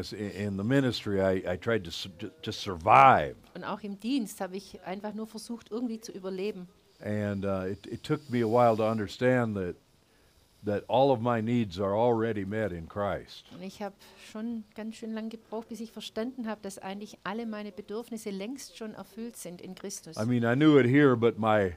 [0.00, 2.08] as in, the ministry, I, I tried to, su-
[2.42, 6.66] to survive, Und auch im Dienst habe ich einfach nur versucht, irgendwie zu überleben.
[7.02, 9.76] and uh, it, it took me a while to understand that
[10.62, 13.46] that all of my needs are already met in Christ.
[13.54, 13.94] Und ich habe
[14.30, 18.76] schon ganz schön lange gebraucht, bis ich verstanden habe, dass eigentlich alle meine Bedürfnisse längst
[18.76, 20.18] schon erfüllt sind in Christus.
[20.18, 21.74] I mean, I knew it here, but my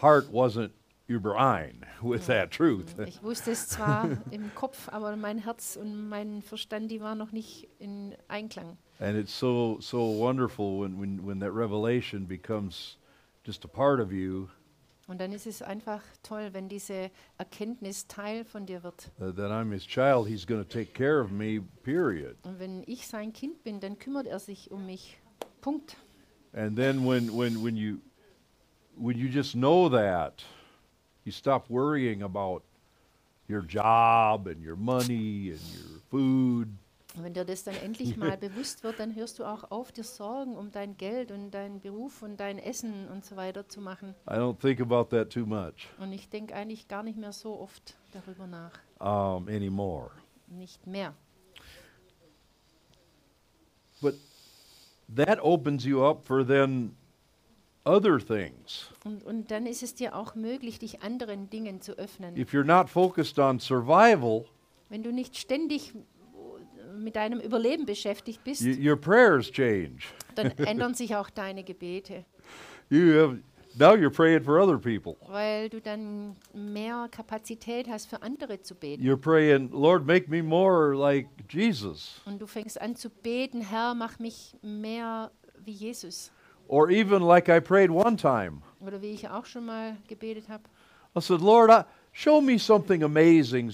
[0.00, 0.70] heart wasn't
[1.12, 2.94] überein with that truth.
[3.06, 7.32] Ich wusste es zwar im Kopf, aber mein Herz und mein Verstand, die waren noch
[7.32, 8.76] nicht in Einklang.
[8.98, 12.96] And it's so so wonderful when, when, when that revelation becomes
[13.44, 14.48] just a part of you
[15.08, 19.10] Und dann ist es einfach toll, wenn diese Erkenntnis Teil von dir wird.
[19.20, 20.28] uh, that I'm his child.
[20.28, 21.60] He's going to take care of me.
[21.82, 22.36] Period.
[22.44, 25.18] Und wenn ich sein Kind bin, dann kümmert er sich um mich.
[25.60, 25.96] Punkt.
[26.54, 27.98] And then when when when you
[28.96, 30.44] when you just know that,
[31.24, 32.62] you stop worrying about
[33.48, 36.68] your job and your money and your food.
[37.14, 40.56] Wenn dir das dann endlich mal bewusst wird, dann hörst du auch auf, dir Sorgen
[40.56, 44.14] um dein Geld und deinen Beruf und dein Essen und so weiter zu machen.
[44.26, 47.60] I don't think about that too much Und ich denke eigentlich gar nicht mehr so
[47.60, 48.72] oft darüber nach.
[48.98, 50.10] um, anymore.
[50.48, 51.14] Nicht mehr.
[54.00, 54.14] But
[55.14, 56.96] that opens you up for then
[57.84, 58.90] other things.
[59.04, 62.36] Und, und dann ist es dir auch möglich, dich anderen Dingen zu öffnen.
[62.36, 64.44] If you're not focused on survival,
[64.88, 65.92] Wenn du nicht ständig
[66.94, 70.04] mit deinem Überleben beschäftigt bist, y- your prayers change.
[70.34, 72.24] dann ändern sich auch deine Gebete,
[72.90, 73.38] You have
[73.78, 75.16] now you're praying for other people.
[75.28, 79.02] weil du dann mehr Kapazität hast, für andere zu beten.
[79.02, 82.20] You're praying, Lord, make me more like Jesus.
[82.26, 85.30] Und du fängst an zu beten, Herr, mach mich mehr
[85.64, 86.30] wie Jesus.
[86.72, 88.62] Or even like I prayed one time.
[88.80, 90.62] Oder wie ich auch schon mal gebetet habe.
[91.14, 93.70] I said, Lord, I, show me something amazing.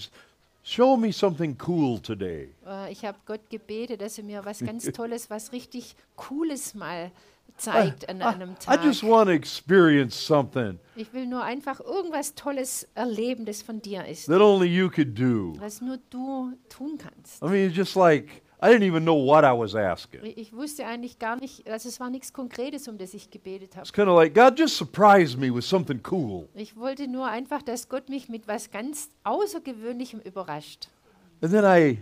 [0.63, 2.49] Show me something cool today.
[2.67, 7.11] Äh, Ich habe Gott gebetet, dass er mir was ganz Tolles, was richtig Cooles mal
[7.55, 8.83] zeigt an einem I Tag.
[8.83, 14.03] just want to experience something Ich will nur einfach irgendwas Tolles erleben, das von dir
[14.05, 14.25] ist.
[14.27, 15.53] that only you could do.
[15.59, 17.41] Was nur du tun kannst.
[17.41, 20.21] I mean, it's just like I didn't even know what I was asking.
[20.23, 23.83] Ich wusste eigentlich gar nicht, also es war nichts Konkretes, um das ich gebetet habe.
[23.83, 26.49] It's kind of like God just surprised me with something cool.
[26.55, 30.89] Ich wollte nur einfach, dass Gott mich mit was ganz Außergewöhnlichem überrascht.
[31.41, 31.99] And then I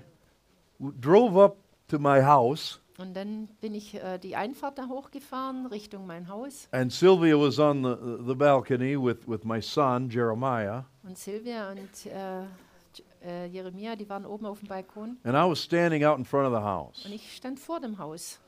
[0.99, 1.57] drove up
[1.89, 6.67] to my house, Und dann bin ich äh, die Einfahrt da hochgefahren, Richtung mein Haus.
[6.71, 12.05] and Sylvia was on the, the balcony with, with my son, Jeremiah, Und Silvia und
[12.07, 12.45] äh,
[13.25, 15.17] äh, Jeremia, die waren oben auf dem Balkon.
[15.23, 17.05] and I was standing out in front of the house.
[17.05, 18.39] Und ich stand vor dem Haus.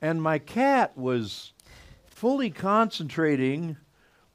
[0.00, 1.52] And my cat was
[2.06, 3.76] fully concentrating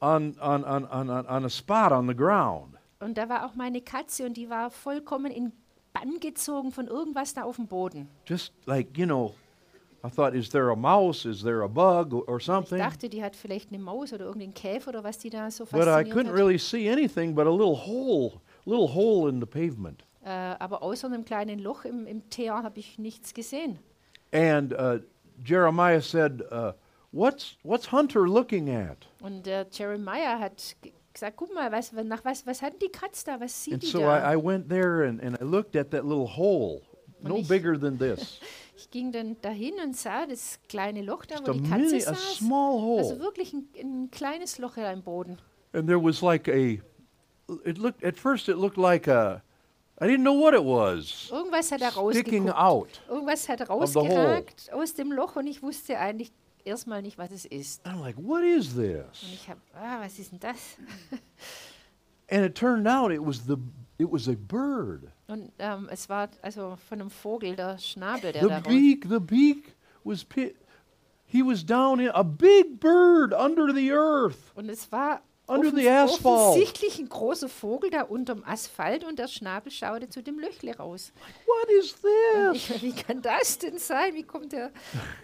[0.02, 2.76] on, on, on, on, on a spot on the ground.
[3.00, 5.52] Und da war auch meine Katze und die war vollkommen in
[5.92, 8.08] Bann gezogen von irgendwas da auf dem Boden.
[8.26, 9.34] Just like, you know,
[10.06, 11.26] I thought, is there a mouse?
[11.26, 12.78] Is there a bug or, or Ich something?
[12.78, 15.82] dachte, die hat vielleicht eine Maus oder irgendeinen Käfer oder was die da so But
[15.84, 16.36] I fasziniert couldn't hat.
[16.36, 20.04] really see anything but a little hole, little hole in the pavement.
[20.24, 23.80] Äh, aber außer einem kleinen Loch im, im Teer habe ich nichts gesehen.
[24.32, 25.00] And uh,
[25.46, 26.72] Jeremiah said, uh,
[27.12, 29.08] what's, what's Hunter looking at?
[29.22, 30.76] Und der Jeremiah hat
[31.14, 33.40] gesagt, guck mal, was, nach was, was hat die Katze da?
[33.40, 34.32] Was sieht And die so da?
[34.32, 36.82] I, I went there and, and I looked at that little hole,
[37.22, 38.40] no ich- bigger than this.
[38.78, 41.84] ich ging dann dahin und sah das kleine Loch da, Just wo a, die Katze
[41.86, 42.38] mini, a saß.
[42.38, 43.20] small Also hole.
[43.20, 45.38] wirklich ein, ein kleines Loch da im Boden.
[45.74, 46.78] And there was like a,
[47.66, 49.42] it looked, at first it looked like a,
[50.00, 51.82] I didn't know what it was, Irgendwas hat
[52.12, 53.02] sticking out.
[53.10, 56.32] Irgendwas hat rausgeragt aus dem Loch und ich wusste eigentlich
[56.66, 57.86] erstmal nicht, was es ist.
[57.86, 59.24] I'm like, what is Und this?
[59.34, 60.78] ich habe, ah, was ist denn das?
[62.30, 63.58] And it turned out it was the,
[64.00, 65.12] it was a bird.
[65.28, 69.20] Und ähm, es war also von einem Vogel der Schnabel, der The da beak, the
[69.20, 70.56] beak was pi-
[71.26, 74.38] he was down in a big bird under the earth.
[74.56, 76.26] Und es war Under offens the asphalt.
[76.50, 81.12] offensichtlich ein großer Vogel da unterm Asphalt und der Schnabel schaute zu dem Löchle raus.
[81.46, 82.70] What is this?
[82.78, 84.14] ich, wie kann das denn sein?
[84.14, 84.72] Wie kommt der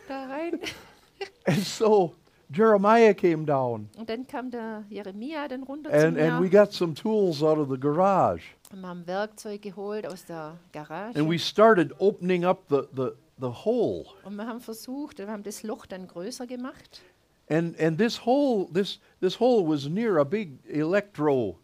[0.08, 0.60] da rein?
[1.46, 2.16] And so
[2.52, 6.74] Jeremiah came down, Und dann kam der Jeremia dann runter and, zu and we got
[6.74, 8.42] some tools out of the garage,
[8.72, 11.18] und haben Werkzeug geholt aus der Garage.
[11.20, 13.10] and we started opening up the, the,
[13.40, 14.06] the hole.
[14.24, 17.02] Und wir haben versucht, wir haben das Loch dann größer gemacht.
[17.50, 21.58] And, and this hole, this, this hole was near a big electro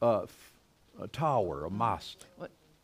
[0.00, 0.26] uh,
[1.12, 2.26] tower, a mast.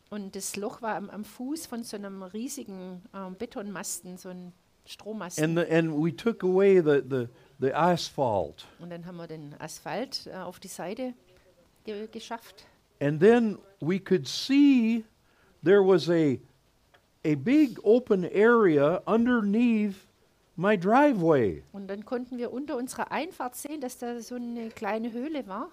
[0.09, 4.53] Und- das Loch war am, am Fuß von so einem riesigen ähm, Betonmasten, so ein
[4.85, 5.43] Strommasten.
[5.43, 7.27] And, the, and we took away the, the,
[7.59, 8.65] the asphalt.
[8.79, 11.15] Und dann haben wir den Asphalt äh, auf die Seite
[11.83, 12.67] ge geschafft.
[12.99, 15.03] And then we could see
[15.63, 16.37] there was a,
[17.25, 19.95] a big open area underneath
[20.55, 21.63] my driveway.
[21.71, 25.69] Und dann konnten wir unter unserer Einfahrt sehen, dass da so eine kleine Höhle war.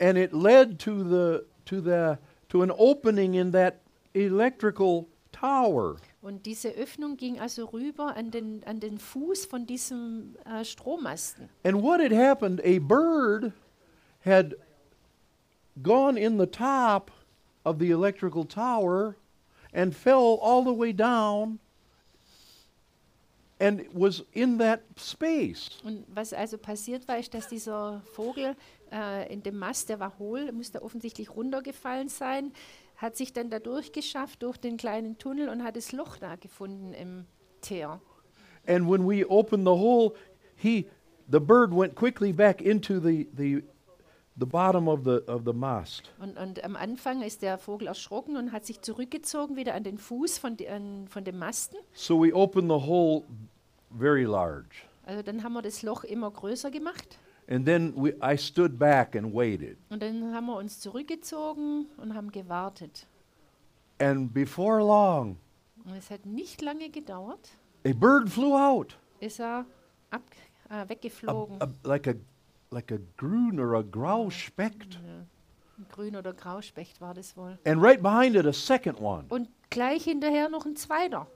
[0.00, 2.16] And it led to the to the
[2.48, 3.80] to an opening in that
[4.14, 5.96] electrical tower.
[6.22, 11.48] Und diese Öffnung ging also rüber an den, an den Fuß von diesem äh, Strommasten.
[11.64, 13.52] And what had happened, a bird
[14.24, 14.56] had
[15.82, 17.10] gone in the top
[17.64, 19.14] of the electrical tower
[19.72, 21.58] and fell all the way down
[23.60, 25.70] and was in that space.
[25.84, 28.54] Und was also passiert war, ist, dass dieser Vogel
[28.92, 32.52] äh, in dem Mast, der war hohl, musste offensichtlich runtergefallen sein,
[32.96, 36.92] hat sich dann da durchgeschafft durch den kleinen Tunnel und hat das Loch da gefunden
[36.92, 37.26] im
[37.60, 38.00] Teer.
[38.66, 40.14] And when we opened the hole,
[40.56, 40.86] he
[41.30, 43.62] the bird went quickly back into the the
[44.38, 46.10] the bottom of the of the mast.
[46.20, 49.98] Und, und am Anfang ist der Vogel erschrocken und hat sich zurückgezogen wieder an den
[49.98, 51.78] Fuß von, de, an, von dem Masten.
[51.92, 53.24] So we opened the hole
[53.98, 54.82] very large.
[55.06, 57.18] Also dann haben wir das Loch immer größer gemacht.
[57.50, 59.78] And then we, I stood back and waited.
[59.88, 63.06] Und dann haben wir uns zurückgezogen und haben gewartet.
[64.00, 65.38] And before long,
[65.86, 67.48] Und es hat nicht lange gedauert,
[67.86, 68.98] a bird flew out.
[69.20, 69.64] ist er
[70.10, 70.22] ab,
[70.68, 71.60] äh, A, weggeflogen.
[71.62, 72.12] a- like a
[72.70, 74.94] like a grun or a Grauspecht.
[74.94, 75.26] Ja.
[75.94, 77.58] Grün- oder Grauspecht war das wohl.
[77.64, 79.24] And right behind it a second one.
[79.28, 81.26] Und gleich hinterher noch ein zweiter.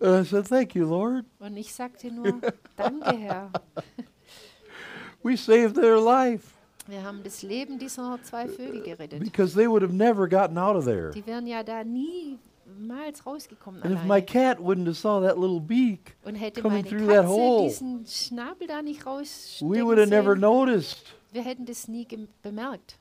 [0.00, 1.24] And I said, Thank you, Lord.
[1.40, 2.40] Und ich sagte nur,
[2.76, 3.50] danke Herr.
[5.22, 6.54] We saved their life
[6.86, 9.18] Wir haben das Leben dieser zwei Vögel gerettet.
[9.20, 11.10] because they would have never gotten out of there.
[11.10, 11.82] Die wären ja da
[12.76, 16.84] niemals rausgekommen And if my cat wouldn't have saw that little beak, Und hätte coming
[16.84, 19.04] meine through that hole, diesen Schnabel da nicht
[19.62, 21.14] we would have never sehen, noticed.
[21.32, 22.06] wir hätten das nie
[22.42, 22.98] bemerkt.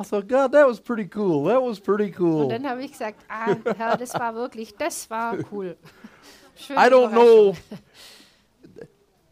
[0.00, 1.48] I thought, God, that was pretty cool.
[1.48, 2.48] That was pretty Und cool.
[2.48, 5.76] dann habe ich gesagt, ah, Herr, das war wirklich, das war cool.
[6.54, 7.56] Schöne I don't know.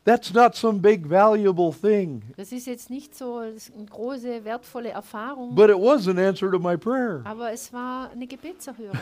[0.07, 3.57] That's not some big valuable thing, Das ist jetzt nicht so eine
[3.91, 7.23] große, wertvolle Erfahrung, but it was an answer to my prayer.
[7.25, 8.97] aber es war eine Gebetserhörung.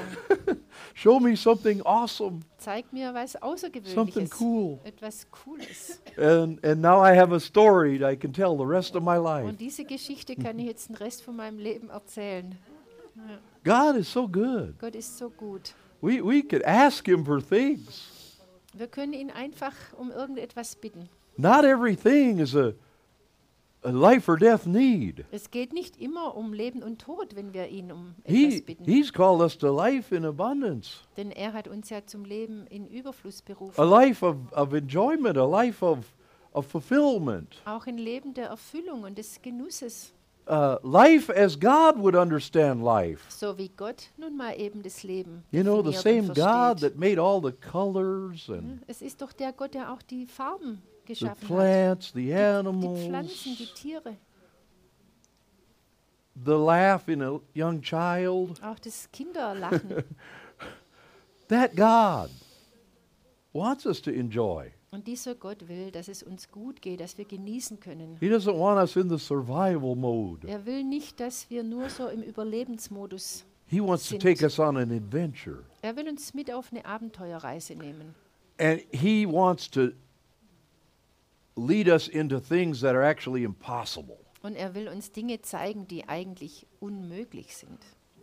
[0.95, 3.51] Show me something awesome, Zeig mir was something
[3.85, 4.79] Außergewöhnliches, cool.
[4.83, 6.01] etwas Cooles.
[6.17, 9.47] And and now I have a story I can tell the rest of my life.
[9.47, 12.57] Und diese Geschichte kann ich jetzt den Rest von meinem Leben erzählen.
[13.63, 14.79] God is so good.
[14.81, 15.75] Gott ist so gut.
[16.01, 18.09] We we could ask him for things.
[18.77, 21.09] Wir können ihn einfach um irgendetwas bitten.
[21.37, 22.73] Not everything is a
[23.83, 25.25] a life or death need.
[25.31, 28.85] Es geht nicht immer um Leben und Tod, wenn wir ihn um etwas He bitten.
[28.85, 31.01] he's called us to life in abundance.
[31.17, 33.89] Denn er hat uns ja zum Leben in Überfluss A berufen.
[33.89, 35.99] life of, of enjoyment, a life of
[36.55, 37.61] of fulfillment.
[37.67, 40.13] Auch ein Leben der Erfüllung und des Genusses.
[40.47, 43.25] Uh, life as God would understand life.
[43.31, 46.81] So wie Gott nun mal eben das Leben You know, the definiert und same God
[46.81, 46.81] versteht.
[46.93, 50.83] that made all the colors and Es ist doch der Gott, der auch die Farben
[51.07, 51.57] the geschaffen hat.
[51.57, 54.17] plants, the Die, die animals, Pflanzen, die Tiere,
[56.35, 58.63] the laugh in a young child.
[58.63, 60.05] auch das Kinderlachen.
[61.49, 62.31] That God
[63.55, 64.73] wants us to enjoy.
[64.95, 68.17] Und dieser Gott will, dass es uns gut geht, dass wir genießen können.
[68.21, 70.47] He doesn't want us in the survival mode.
[70.47, 74.23] Er will nicht, dass wir nur so im Überlebensmodus He wants to sind.
[74.23, 75.65] take us on an adventure.
[75.83, 78.15] Er will uns mit auf eine Abenteuerreise nehmen.
[78.59, 79.89] And He wants to
[81.57, 84.19] lead us into things that are actually impossible.
[84.43, 87.79] Und er will uns Dinge zeigen, die eigentlich unmöglich sind.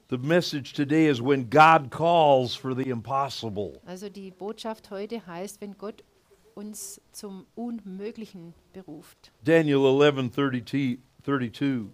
[0.09, 3.79] The message today is when God calls for the impossible.
[3.85, 6.03] Also die Botschaft heute heißt, wenn Gott
[6.55, 9.31] uns zum Unmöglichen beruft.
[9.43, 10.99] Daniel 11 32.
[11.23, 11.89] 32.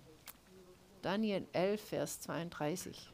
[1.01, 3.09] Daniel 11, Vers 32.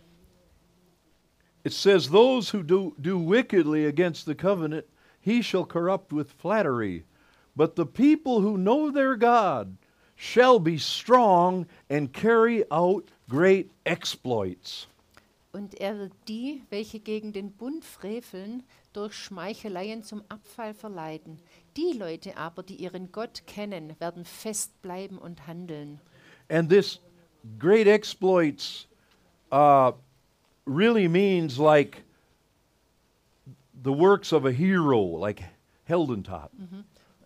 [1.63, 4.85] It says, Those who do, do wickedly against the covenant,
[5.19, 7.05] he shall corrupt with flattery.
[7.55, 9.77] But the people who know their God
[10.15, 14.88] shall be strong and carry out great exploits.
[15.53, 21.39] Und er wird die, welche gegen den Bund freveln, durch Schmeicheleien zum Abfall verleiten.
[21.77, 26.00] Die Leute aber, die ihren Gott kennen, werden fest bleiben und handeln.
[26.50, 27.00] And this
[27.59, 28.88] great exploits
[29.51, 29.93] uh,
[30.65, 32.03] really means like
[33.83, 35.43] the works of a hero, like
[35.85, 36.51] Heldentat.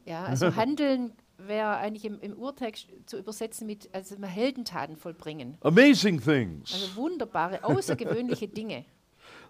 [0.06, 5.58] Ja, also handeln wäre eigentlich im, im Urtext zu übersetzen mit also Heldentaten vollbringen.
[5.62, 6.74] Amazing things.
[6.74, 8.86] Also wunderbare, außergewöhnliche Dinge.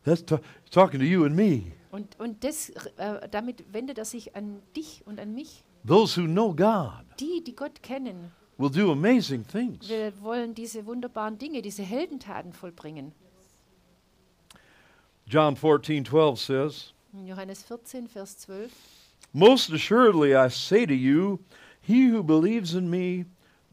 [0.07, 0.39] That's ta-
[0.71, 1.73] talking to you and me.
[1.91, 5.65] Und, und das, äh, damit wendet er sich an dich und an mich.
[5.85, 7.03] Those who know God.
[7.19, 9.89] Die, die Gott kennen, will do amazing things.
[9.89, 13.11] Wir wollen diese wunderbaren Dinge, diese Heldentaten vollbringen.
[15.25, 18.71] John 14, 12 says, In Johannes 14, Vers 12.
[19.33, 21.39] Most assuredly I say to you,
[21.81, 23.25] he who believes in me,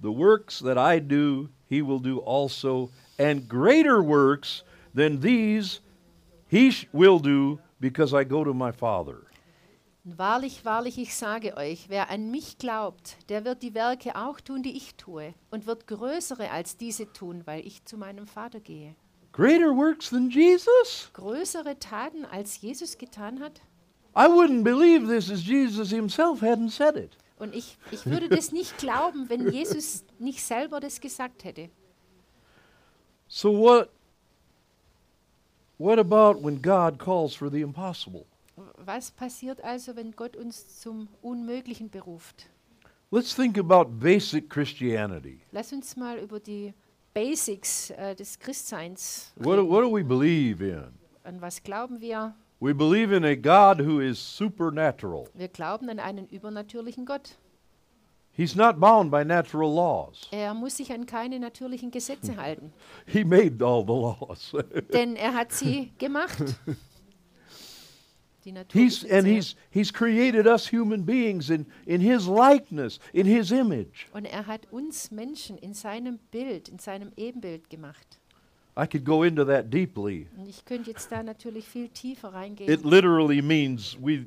[0.03, 5.79] the works that I do, he will do also, and greater works than these
[6.55, 9.27] he will do, because I go to my Father.
[10.05, 14.63] Wahrlich, wahrlich, ich sage euch, wer an mich glaubt, der wird die Werke auch tun,
[14.63, 18.95] die ich tue, und wird größere als diese tun, weil ich zu meinem Vater gehe.
[19.33, 21.11] Greater works than Jesus?
[21.15, 23.61] Größere Taten, als Jesus getan hat?
[24.17, 27.17] I wouldn't believe this as Jesus himself hadn't said it.
[27.39, 31.69] Und ich, ich würde das nicht glauben, wenn Jesus nicht selber das gesagt hätte.
[33.27, 33.89] So what
[35.79, 38.27] what about when God calls for the impossible?
[38.85, 42.47] Was passiert also, wenn Gott uns zum Unmöglichen beruft?
[43.11, 45.41] Let's think about basic Christianity.
[45.53, 46.75] Lass uns mal über die
[47.13, 49.69] Basics äh, des Christseins What do, reden.
[49.71, 50.93] what do we believe in?
[51.25, 52.35] An was glauben wir?
[52.61, 55.29] We believe in a God who is supernatural.
[55.35, 57.37] Wir glauben an einen übernatürlichen Gott.
[58.37, 60.29] He's not bound by natural laws.
[60.33, 62.73] Er muss sich an keine natürlichen Gesetze halten,
[63.07, 64.53] He made all the laws.
[64.93, 66.43] denn er hat sie gemacht.
[68.45, 73.51] Die he's and he's he's created us human beings in in his likeness, in his
[73.51, 74.07] image.
[74.13, 78.19] Und er hat uns Menschen in seinem Bild, in seinem Ebenbild gemacht.
[78.77, 80.27] I could go into that deeply.
[80.37, 82.71] Und ich könnte jetzt da natürlich viel tiefer reingehen.
[82.71, 84.27] It literally means we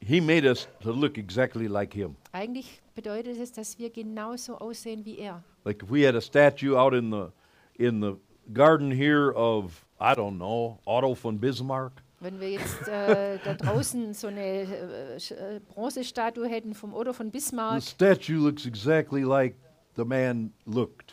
[0.00, 2.16] he made us to look exactly like him.
[2.32, 5.42] Eigentlich bedeutet es, dass wir genauso aussehen wie er.
[5.64, 7.30] Like if we had a statue out in the
[7.76, 8.16] in the
[8.52, 14.14] garden here of I don't know, Otto von Bismarck, Wenn wir jetzt äh, da draußen
[14.14, 17.82] so eine äh, äh, Bronzestatue hätten vom Otto von Bismarck.
[17.82, 19.54] the statue looks exactly like
[19.96, 21.03] the man looked.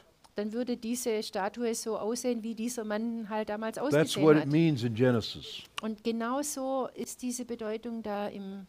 [0.41, 4.41] Dann würde diese Statue so aussehen, wie dieser Mann halt damals That's ausgesehen what it
[4.41, 4.51] hat.
[4.51, 5.61] means in Genesis.
[5.83, 8.65] Und genauso ist diese Bedeutung da im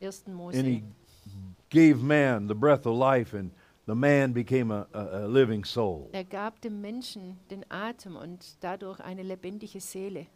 [0.00, 0.58] ersten Mose.
[0.58, 0.82] And he
[1.68, 3.52] gave man the breath of life, and
[3.86, 6.08] the man became a, a, a living soul.
[6.12, 10.28] Er gab dem Menschen den Atem und dadurch eine lebendige Seele.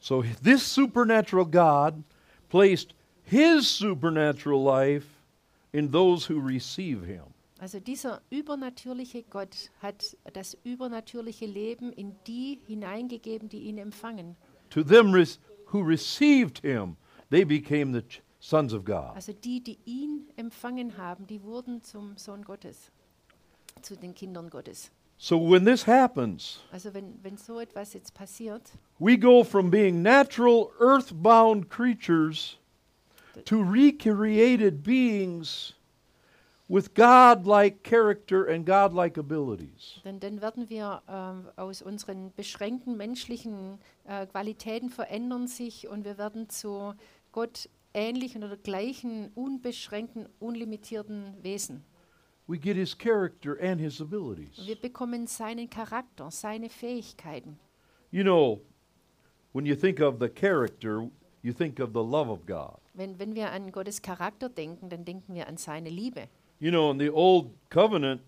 [0.00, 2.02] So this supernatural God
[2.48, 5.06] placed his supernatural life
[5.72, 7.35] in those who receive him.
[7.58, 14.36] Also dieser übernatürliche Gott hat das übernatürliche Leben in die hineingegeben, die ihn empfangen.
[14.70, 15.38] To them res-
[15.72, 16.96] who received him,
[17.30, 18.06] they became the
[18.40, 19.14] sons of God.
[19.14, 22.90] Also die, die ihn empfangen haben, die wurden zum Sohn Gottes,
[23.80, 24.90] zu den Kindern Gottes.
[25.18, 30.02] So when this happens, Also wenn, wenn so etwas jetzt passiert, we go from being
[30.02, 32.58] natural, earthbound creatures
[33.46, 35.72] to recreated beings
[36.68, 40.00] with godlike character and godlike abilities.
[40.04, 46.18] dann, dann werden wir ähm, aus unseren beschränkten menschlichen äh, Qualitäten verändern sich und wir
[46.18, 46.94] werden zu
[47.32, 51.84] Gott ähnlichen oder gleichen, unbeschränkten, unlimitierten Wesen.
[52.48, 54.66] We get his character and his abilities.
[54.66, 57.58] wir bekommen seinen Charakter, seine Fähigkeiten.
[58.10, 58.60] You know,
[59.52, 61.08] when you think of the character,
[61.42, 62.78] you think of the love of God.
[62.94, 66.28] Wenn, wenn wir an Gottes Charakter denken, dann denken wir an seine Liebe.
[66.58, 68.22] You know, in the old covenant,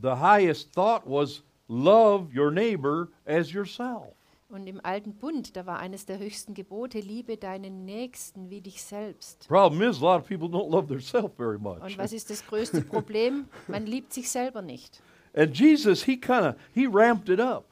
[0.00, 4.14] the highest thought was love your neighbor as yourself.
[4.48, 8.82] Und im alten Bund, da war eines der höchsten Gebote, liebe deinen Nächsten wie dich
[8.82, 9.48] selbst.
[9.48, 11.80] Problem is, a lot of people don't love themselves very much.
[11.80, 13.46] Und was ist das größte Problem?
[13.66, 15.00] Man liebt sich selber nicht.
[15.34, 17.64] And Jesus, he kind of he ramped it up.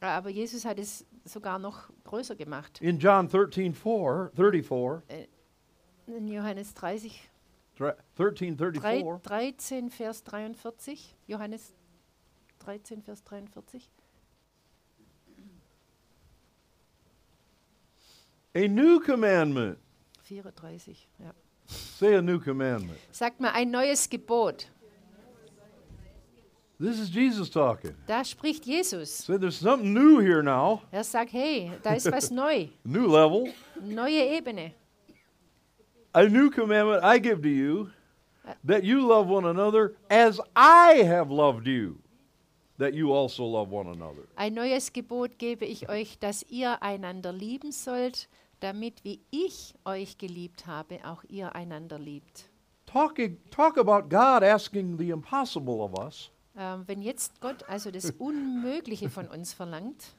[0.00, 2.80] Aber Jesus hat es sogar noch größer gemacht.
[2.80, 5.26] In John 13, 4, 34,
[6.06, 7.27] In Johannes 30, thre-
[7.78, 11.14] 13, drei- 34, 13, Vers 43.
[11.28, 11.72] Johannes
[12.58, 13.88] 13, Vers 43.
[18.54, 19.78] a new commandment.
[20.24, 21.30] 34, ja.
[21.66, 22.98] Say a new commandment.
[23.12, 24.66] Sagt mal ein neues Gebot.
[26.80, 27.94] This is Jesus talking.
[28.06, 29.10] Da spricht Jesus.
[29.12, 33.52] Say there's something new here now, Er sagt, hey, da ist was neu, new level.
[33.80, 34.72] neue Ebene.
[36.14, 37.90] A new commandment I give to you
[38.64, 41.98] that you love one another as I have loved you,
[42.78, 44.26] that you also love one another.
[44.36, 48.28] Ein neues Gebot gebe ich euch, dass ihr einander lieben sollt,
[48.60, 52.48] damit wie ich euch geliebt habe, auch ihr einander liebt.
[52.86, 53.18] Talk,
[53.50, 56.30] talk about God asking the impossible of us.
[56.56, 60.14] Ähm, wenn jetzt Gott also das Unmögliche von uns verlangt,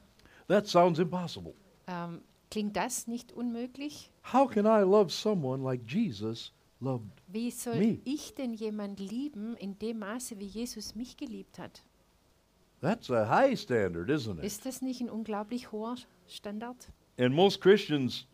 [0.50, 4.10] That sounds ähm, klingt das nicht unmöglich?
[4.32, 7.10] How can I love someone like Jesus loved.
[7.28, 7.98] Wie soll Me.
[8.04, 11.82] ich denn jemand lieben in dem Maße, wie Jesus mich geliebt hat?
[12.80, 14.44] That's a high standard, isn't it?
[14.44, 16.76] Ist das nicht ein unglaublich hoher Standard?
[17.18, 18.26] And most Christians,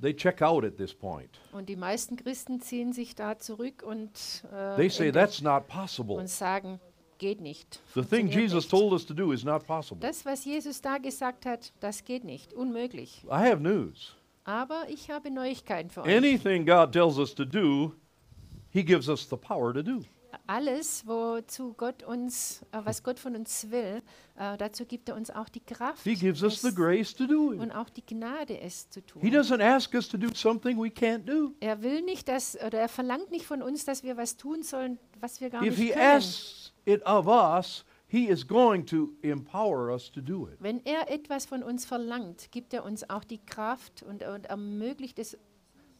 [0.00, 1.40] they check out at this point.
[1.52, 6.16] Und die meisten Christen ziehen sich da zurück und, äh, They say that's not possible.
[6.16, 6.78] und sagen,
[7.18, 7.80] geht nicht.
[7.94, 8.70] The thing Jesus nicht.
[8.70, 10.00] told us to do is not possible.
[10.00, 13.22] Das, was Jesus da gesagt hat, das geht nicht, unmöglich.
[13.26, 14.14] I have news.
[14.44, 16.16] Aber ich habe Neuigkeiten für euch.
[16.16, 17.92] Anything God tells us to do,
[18.70, 20.00] He gives us the power to do.
[20.48, 24.02] Alles, wozu Gott uns, äh, was Gott von uns will,
[24.36, 27.50] äh, dazu gibt er uns auch die Kraft He gives us the grace to do
[27.50, 27.74] und it.
[27.74, 29.22] auch die Gnade, es zu tun.
[29.22, 31.52] He doesn't ask us to do something we can't do.
[31.60, 34.98] Er will nicht, dass, oder er verlangt nicht von uns, dass wir was tun sollen,
[35.20, 36.02] was wir gar If nicht He können.
[36.16, 40.56] asks it of us, He is going to empower us to do it.
[40.60, 45.18] Wenn er etwas von uns verlangt, gibt er uns auch die Kraft und, und ermöglicht
[45.18, 45.36] es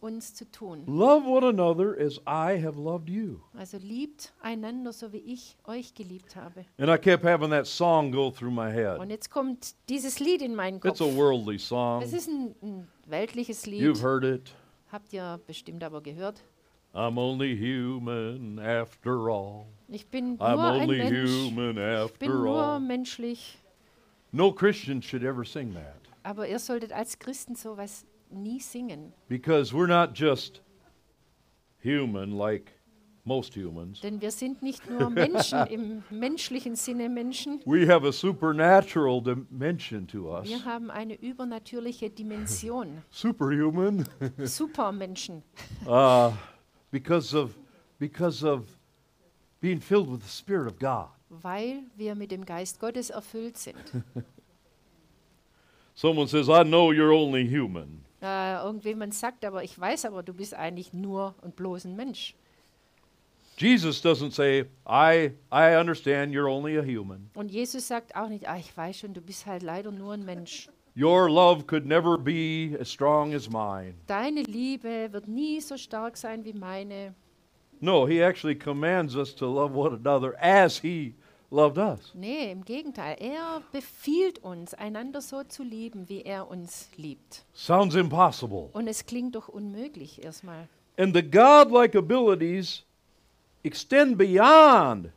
[0.05, 0.85] uns zu tun.
[0.87, 3.41] Love one another as I have loved you.
[3.59, 6.67] Also liebt einander, so wie ich euch geliebt habe.
[6.79, 9.01] And I kept having that song go through my head.
[9.01, 11.01] Und jetzt kommt dieses Lied in meinen Kopf.
[11.01, 12.03] It's a worldly song.
[12.03, 13.83] Es ist ein, ein weltliches Lied.
[13.83, 14.53] You've heard it.
[14.93, 16.45] Habt ihr bestimmt aber gehört.
[16.95, 19.67] I'm only human after all.
[19.89, 21.29] Ich bin I'm nur ein only Mensch.
[21.29, 21.75] human Ich
[22.19, 22.81] bin after nur all.
[22.81, 23.59] menschlich.
[24.33, 29.13] No Christian should ever sing that Aber ihr solltet als Christen sowas nie singen.
[29.29, 30.61] because we're not just
[31.83, 32.73] human like
[33.25, 34.01] most humans.
[34.01, 37.61] Denn wir sind nicht nur Menschen im menschlichen Sinne Menschen.
[37.67, 40.49] We have a supernatural dimension to us.
[40.49, 43.03] Wir haben eine übernatürliche Dimension.
[43.11, 44.07] Superhuman
[44.45, 45.43] Supermenschen.
[45.87, 46.31] uh,
[46.95, 47.57] because of
[47.99, 48.69] because of
[49.61, 51.09] being filled with the Spirit of God.
[51.29, 53.77] Weil wir mit dem Geist Gottes erfüllt sind.
[55.97, 60.33] Someone says, "I know you're only human." Äh, irgendjemand sagt aber, ich weiß aber, du
[60.33, 62.35] bist eigentlich nur und bloß ein Mensch.
[63.59, 68.49] Jesus doesn't say, "I I understand you're only a human." Und Jesus sagt auch nicht,
[68.49, 70.69] ah, ich weiß schon, du bist halt leider nur ein Mensch.
[70.97, 73.95] Your love could never be as strong as mine.
[74.07, 77.15] Deine Liebe wird nie so stark sein wie meine.
[77.81, 81.15] No, he actually commands us to love one another as he
[81.51, 82.13] loved us.
[82.15, 83.17] Nee, im Gegenteil.
[83.19, 87.45] Er befiehlt uns, einander so zu lieben, wie er uns liebt.
[87.53, 88.71] Sounds impossible.
[88.73, 90.69] Und es klingt doch unmöglich erstmal.
[90.97, 92.85] And the godlike abilities
[93.65, 95.11] extend beyond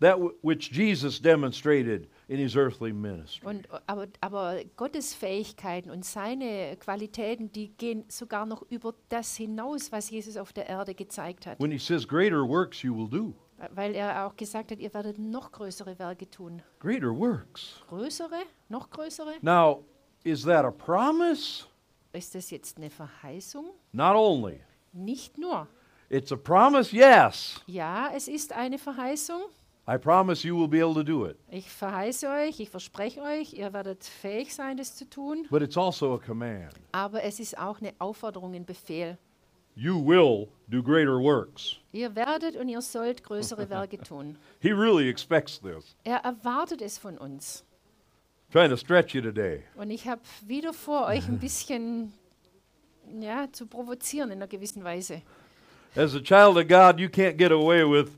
[0.00, 3.46] that which Jesus demonstrated in his earthly ministry.
[3.46, 9.92] Und, aber, aber Gottes Fähigkeiten und seine Qualitäten, die gehen sogar noch über das hinaus,
[9.92, 11.60] was Jesus auf der Erde gezeigt hat.
[11.60, 13.34] When he says, Greater works you will do.
[13.74, 16.62] Weil er auch gesagt hat, ihr werdet noch größere Werke tun.
[16.78, 17.82] Greater works.
[17.88, 18.42] Größere?
[18.70, 19.34] Noch größere?
[19.42, 19.84] Now,
[20.24, 21.66] is that a promise?
[22.12, 23.66] Ist das jetzt eine Verheißung?
[23.92, 24.60] Not only.
[24.92, 25.68] Nicht nur.
[26.08, 27.60] It's a promise, yes.
[27.66, 29.42] Ja, es ist eine Verheißung.
[29.88, 31.36] I promise you will be able to do it.
[31.50, 35.46] Ich verheiße euch, ich verspreche euch, ihr werdet fähig sein, das zu tun.
[35.50, 36.74] But it's also a command.
[36.92, 39.18] Aber es ist auch eine Aufforderung, ein Befehl.
[39.74, 41.76] You will do greater works.
[41.92, 44.36] Ihr werdet und ihr sollt größere Werke tun.
[44.60, 45.96] He really expects this.
[46.04, 47.64] Er erwartet es von uns.
[48.52, 49.62] Trying to stretch you today.
[49.76, 52.12] Und ich habe wieder vor, euch ein bisschen
[53.20, 55.22] ja, zu provozieren in einer gewissen Weise.
[55.96, 58.10] As a child of God, you can't get away with,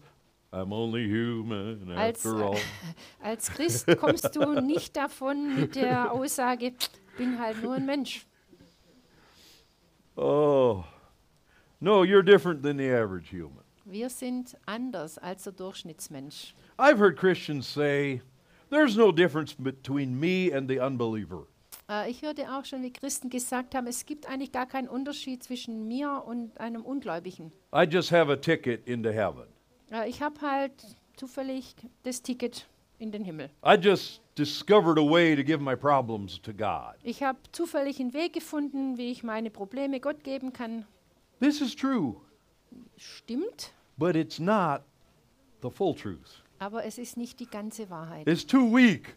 [0.52, 2.58] I'm only human Als, after all.
[3.22, 6.74] als Christ kommst du nicht davon mit der Aussage,
[7.16, 8.26] bin halt nur ein Mensch.
[10.14, 10.84] Oh,
[11.80, 13.64] no, you're different than the average human.
[13.86, 16.54] Wir sind anders als der Durchschnittsmensch.
[16.78, 18.20] I've heard Christians say,
[18.70, 21.46] there's no difference between me and the unbeliever.
[21.88, 25.42] Äh, ich hörte auch schon, wie Christen gesagt haben, es gibt eigentlich gar keinen Unterschied
[25.42, 27.52] zwischen mir und einem Ungläubigen.
[27.74, 29.51] I just have a ticket into heaven.
[30.06, 30.72] Ich habe halt
[31.16, 32.66] zufällig das Ticket
[32.98, 33.50] in den Himmel.
[33.64, 36.94] I just discovered a way to give my problems to God.
[37.02, 40.86] Ich habe zufällig einen Weg gefunden, wie ich meine Probleme Gott geben kann.
[41.40, 42.16] This is true,
[42.96, 44.82] Stimmt, but it's not
[45.62, 46.42] the full truth.
[46.58, 48.26] aber es ist nicht die ganze Wahrheit.
[48.28, 49.16] It's too weak.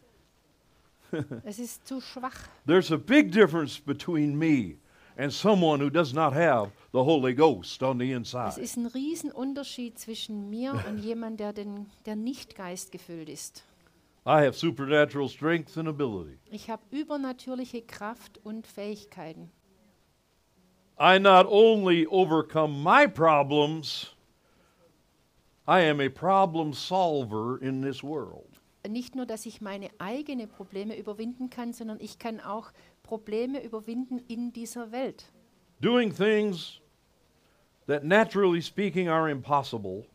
[1.45, 2.49] Es ist zu schwach.
[2.67, 4.75] There's a big difference between me
[5.17, 8.61] and someone who does not have the Holy Ghost on the Es inside.
[8.61, 13.63] ist ein Riesenunterschied zwischen mir und jemand, der, den, der nicht geistgefüllt ist.
[14.27, 16.37] I have supernatural strength and ability.
[16.49, 19.51] Ich habe übernatürliche Kraft und Fähigkeiten.
[20.99, 24.15] I not only overcome my problems,
[25.67, 28.47] I am a problem solver in this world.
[28.87, 32.71] Nicht nur, dass ich meine eigenen Probleme überwinden kann, sondern ich kann auch
[33.05, 35.31] Probleme überwinden in dieser Welt.
[35.79, 36.81] Doing things
[37.85, 40.05] that naturally speaking are impossible,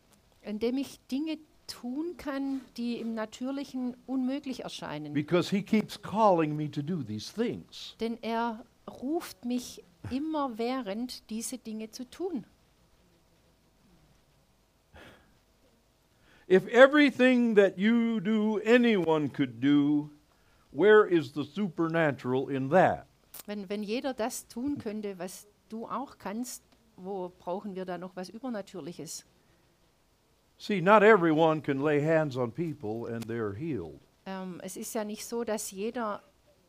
[0.42, 5.12] indem ich Dinge tun kann, die im Natürlichen unmöglich erscheinen.
[5.12, 7.94] because He keeps calling me to do these things.
[8.00, 8.64] Denn er
[9.02, 12.44] ruft mich immerwährend, diese Dinge zu tun.
[16.48, 20.10] If everything that you do, anyone could do,
[20.72, 23.06] where is the supernatural in that?
[23.46, 26.62] Wenn, wenn jeder das tun könnte, was du auch kannst,
[26.96, 29.24] wo brauchen wir da noch was Übernatürliches?
[30.58, 34.00] See, not everyone can lay hands on people and they're healed.
[34.26, 36.22] Ähm, es ist ja nicht so, dass jeder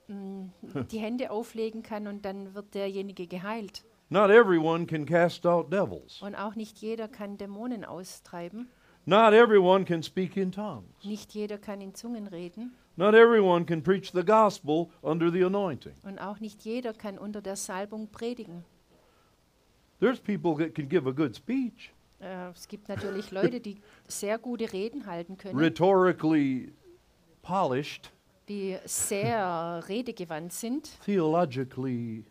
[0.08, 0.50] mh,
[0.92, 3.84] die Hände auflegen kann und dann wird derjenige geheilt.
[4.10, 6.22] Not everyone can cast out devils.
[6.22, 8.70] Und auch nicht jeder kann Dämonen austreiben.
[9.06, 10.86] Not everyone can speak in tongues.
[11.04, 12.74] Nicht jeder kann in Zungen reden.
[12.98, 15.94] Not everyone can preach the gospel under the anointing.
[16.04, 18.64] Und auch nicht jeder kann unter der Salbung predigen.
[20.00, 23.78] There's people that can give a good speech, Äh, es gibt natürlich Leute, die
[24.08, 26.72] sehr gute Reden halten können, rhetorically
[27.42, 28.12] polished,
[28.48, 32.24] die sehr redegewandt sind theologically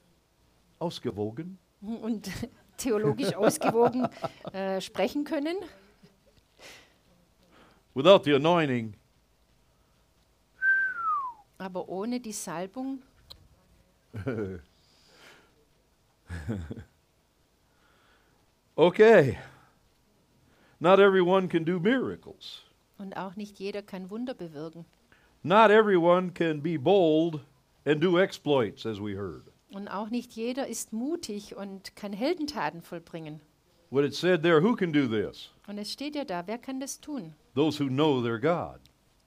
[0.79, 2.31] ausgewogen, und
[2.77, 4.07] theologisch ausgewogen
[4.53, 5.57] äh, sprechen können.
[7.95, 8.95] without the anointing,
[11.61, 13.03] Aber ohne die Salbung
[18.77, 19.39] okay.
[20.81, 22.63] Not everyone can do miracles.
[22.99, 24.85] und auch nicht jeder kann Wunder bewirken.
[25.43, 27.41] Not everyone can be bold
[27.87, 29.45] and do exploits, as we heard.
[29.71, 33.41] Und auch nicht jeder ist mutig und kann Heldentaten vollbringen.
[33.91, 35.51] What it said there, who can do this?
[35.67, 37.35] Und es steht ja da, wer kann das tun?
[37.55, 38.81] Those who know their God.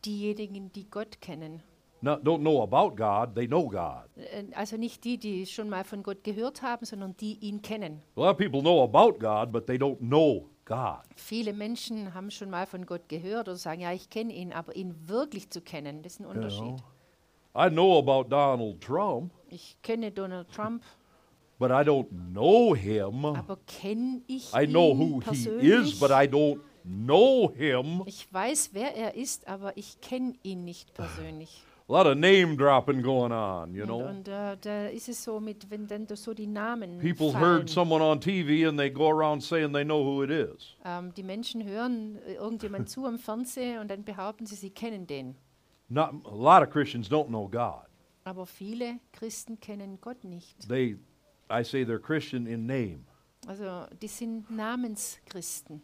[0.05, 1.61] Diejenigen, die Gott kennen.
[2.03, 4.09] Not, don't know about God, they know God.
[4.55, 8.01] Also nicht die, die schon mal von Gott gehört haben, sondern die ihn kennen.
[8.17, 10.99] A lot of people know about God, but they don't know God.
[11.15, 14.75] Viele Menschen haben schon mal von Gott gehört oder sagen, ja, ich kenne ihn, aber
[14.75, 16.75] ihn wirklich zu kennen, das ist ein Unterschied.
[17.55, 20.83] I know about Donald Trump, Ich kenne Donald Trump,
[21.57, 23.23] but I don't know him.
[23.23, 25.93] aber kenne ich I know ihn who he persönlich?
[25.93, 28.03] is, but I don't know him.
[28.07, 31.63] ich weiß, wer er ist, aber ich kenne ihn nicht persönlich.
[31.89, 33.99] A lot of name dropping going on, you know.
[33.99, 37.43] Und, und äh, da ist es so mit, wenn dann so die Namen People fallen.
[37.43, 40.77] heard someone on TV and they go around saying they know who it is.
[40.85, 45.07] Ähm, die Menschen hören äh, irgendjemand zu am Fernsehen und dann behaupten sie, sie kennen
[45.07, 45.35] den.
[45.89, 47.85] Not a lot of Christians don't know God.
[48.23, 50.67] Aber viele Christen kennen Gott nicht.
[50.69, 50.97] They
[51.51, 53.01] I say they're Christian in name.
[53.45, 55.81] Also die sind Namenschristen.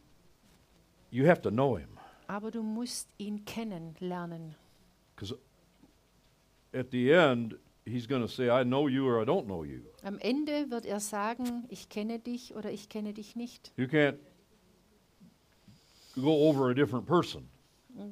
[1.11, 1.89] You have to know him.
[2.27, 4.55] Aber du musst ihn kennenlernen.
[5.15, 5.35] Because
[6.73, 9.81] at the end, he's going to say, I know you or I don't know you.
[10.03, 13.71] Am Ende wird er sagen, ich kenne dich oder ich kenne dich nicht.
[13.77, 14.17] You can't
[16.15, 17.49] go over a different person.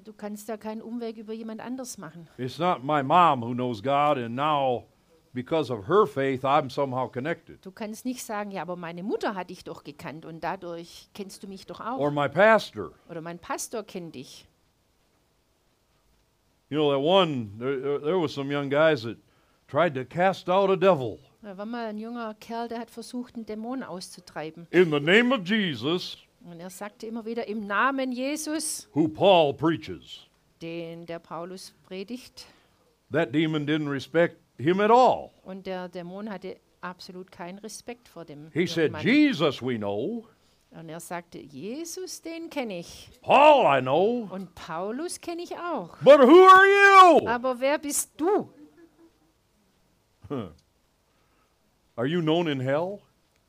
[0.04, 2.28] Du kannst da keinen Umweg über jemand anders machen.
[2.38, 4.86] It's not my mom who knows God, and now
[5.34, 7.64] because of her faith, I'm somehow connected.
[7.64, 11.44] Du kannst nicht sagen, ja, aber meine Mutter hat dich doch gekannt und dadurch kennst
[11.44, 12.00] du mich doch auch.
[12.00, 12.92] Or my pastor.
[13.10, 14.48] Oder mein Pastor kennt dich.
[16.70, 19.18] You know, that one, there, there- was some young guys that
[19.68, 23.36] tried to cast out a devil Da war mal ein junger Kerl, der hat versucht,
[23.36, 24.68] einen Dämon auszutreiben.
[24.72, 29.54] in the name of Jesus, Und er sagte immer wieder im Namen Jesus, who Paul
[29.54, 30.28] preaches.
[30.62, 32.46] den der Paulus predigt.
[33.12, 35.30] That demon didn't respect him at all.
[35.44, 39.04] Und der Dämon hatte absolut keinen Respekt vor dem He jungen said, Mann.
[39.06, 40.26] Jesus we know,
[40.72, 43.10] Und er sagte, Jesus, den kenne ich.
[43.22, 45.98] Paul I know, Und Paulus kenne ich auch.
[46.02, 46.66] but who are
[47.22, 47.28] you?
[47.28, 48.50] Aber wer bist du?
[51.96, 53.00] Are you known in hell?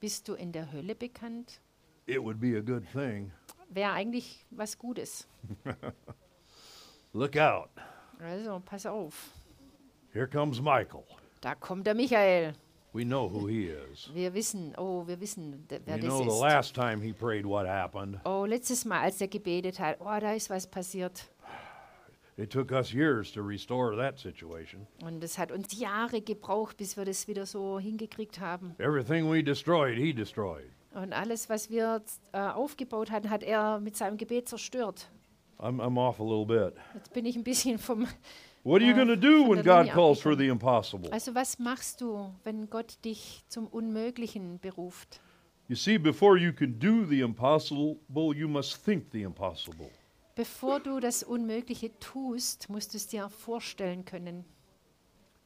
[0.01, 1.61] Bist du in der Hölle bekannt?
[2.07, 3.33] It would be a good thing.
[3.69, 5.27] Wäre eigentlich was Gutes.
[7.13, 7.71] Look out.
[8.21, 9.33] Also, pass auf.
[10.13, 11.05] Here comes Michael.
[11.41, 12.55] Da kommt der Michael.
[12.99, 14.11] We know who he is.
[14.13, 16.41] Wir wissen, oh, wir wissen, d- wer We das know the ist.
[16.41, 18.19] last time he prayed what happened.
[18.25, 21.31] Oh, letztes Mal, als er gebetet hat, oh, da ist was passiert.
[22.37, 24.85] It took us years to restore that situation.
[25.05, 28.75] Und es hat uns Jahre gebraucht, bis wir das wieder so hingekriegt haben.
[28.79, 30.69] Everything we destroyed, he destroyed.
[30.93, 35.09] Und alles, was wir äh, aufgebaut hatten, hat er mit seinem Gebet zerstört.
[35.61, 36.75] I'm, I'm off a little bit.
[36.95, 38.09] Jetzt bin ich ein bisschen vom.
[38.64, 41.09] What are you Uh, going to do when God calls for the impossible?
[41.12, 45.21] Also, was machst du, wenn Gott dich zum Unmöglichen beruft?
[45.68, 47.99] You see, before you can do the impossible,
[48.35, 49.90] you must think the impossible.
[50.35, 54.44] Bevor du das Unmögliche tust, musst du es dir vorstellen können.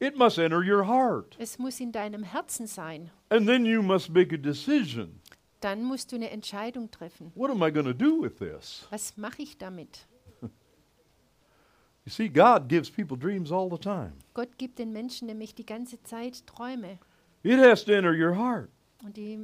[0.01, 1.37] It must enter your heart.
[1.39, 3.11] Es muss in deinem Herzen sein.
[3.31, 5.21] And then you must make a decision.
[5.61, 7.31] dann musst du eine Entscheidung treffen.
[7.37, 8.85] What am I going to do with this?
[8.91, 10.07] Was mache ich damit?
[12.05, 14.13] You see, God gives people dreams all the time.
[14.35, 16.99] Gott gibt den Menschen nämlich die ganze Zeit Träume
[17.45, 18.69] It has to enter your heart.
[19.05, 19.39] und die,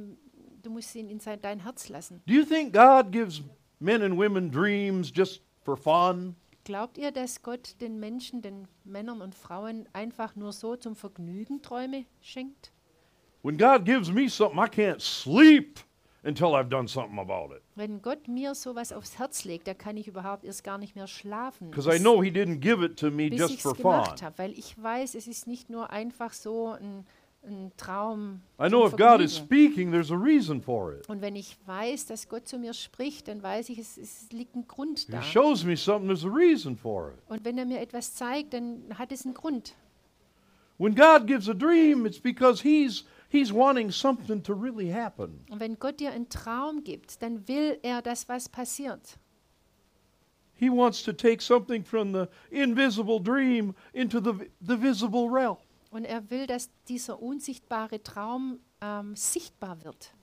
[0.61, 2.21] du musst ihn in sein, dein Herz lassen.
[2.27, 3.41] Do you think God gives
[3.79, 6.35] men and women dreams just for fun?
[6.65, 11.61] Glaubt ihr, dass Gott den Menschen, den Männern und Frauen einfach nur so zum Vergnügen
[11.61, 12.71] Träume schenkt?
[13.41, 15.79] When God gives me something, I can't sleep
[16.23, 17.61] until I've done something about it.
[17.75, 21.07] Wenn Gott mir sowas aufs Herz legt, da kann ich überhaupt erst gar nicht mehr
[21.07, 23.83] schlafen, Because I know He didn't give it to me bis just for fun.
[23.83, 27.05] gemacht habe, weil ich weiß, es ist nicht nur einfach so ein,
[27.43, 28.41] ein Traum.
[28.61, 31.07] I know if God is speaking, there's a reason for it.
[31.07, 34.55] Und wenn ich weiß, dass Gott zu mir spricht, dann weiß ich, es, es liegt
[34.55, 35.21] ein Grund He da.
[35.21, 37.19] shows me something, there's a reason for it.
[37.29, 39.73] Und wenn er mir etwas zeigt, dann hat es einen Grund.
[40.77, 45.45] When God gives a dream, it's because He's He's wanting something to really happen.
[45.51, 49.19] Und wenn Gott dir einen Traum gibt, dann will er, dass was passiert.
[50.55, 55.57] He wants to take something from the invisible dream into the, the visible realm.
[55.91, 60.13] Und er will, dass dieser unsichtbare Traum ähm, sichtbar wird.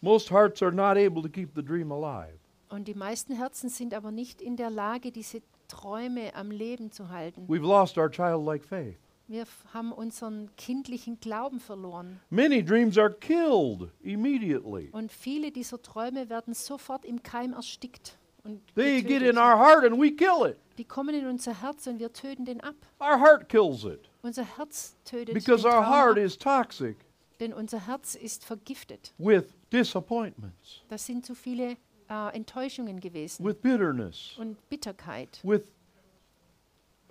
[0.00, 2.38] Most hearts are not able to keep the dream alive.
[2.68, 7.08] Und die meisten Herzen sind aber nicht in der Lage, diese Träume am Leben zu
[7.08, 7.46] halten.
[7.48, 8.98] We've lost our childlike faith.
[9.28, 12.18] Wir haben unseren kindlichen Glauben verloren.
[12.30, 14.88] Many dreams are killed immediately.
[14.92, 18.16] Und viele dieser Träume werden sofort im Keim erstickt.
[18.42, 20.56] Und They get in our heart and we kill it.
[20.78, 22.74] Die kommen in unser Herz und wir töten den ab.
[23.00, 26.96] Our heart kills it Unser Herz tötet because den our Traum heart ab, is toxic
[27.40, 29.12] denn unser Herz ist vergiftet.
[29.18, 31.76] with disappointments, Das sind zu viele
[32.08, 35.38] äh, Enttäuschungen gewesen with bitterness, und Bitterkeit.
[35.44, 35.62] with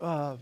[0.02, 0.36] uh,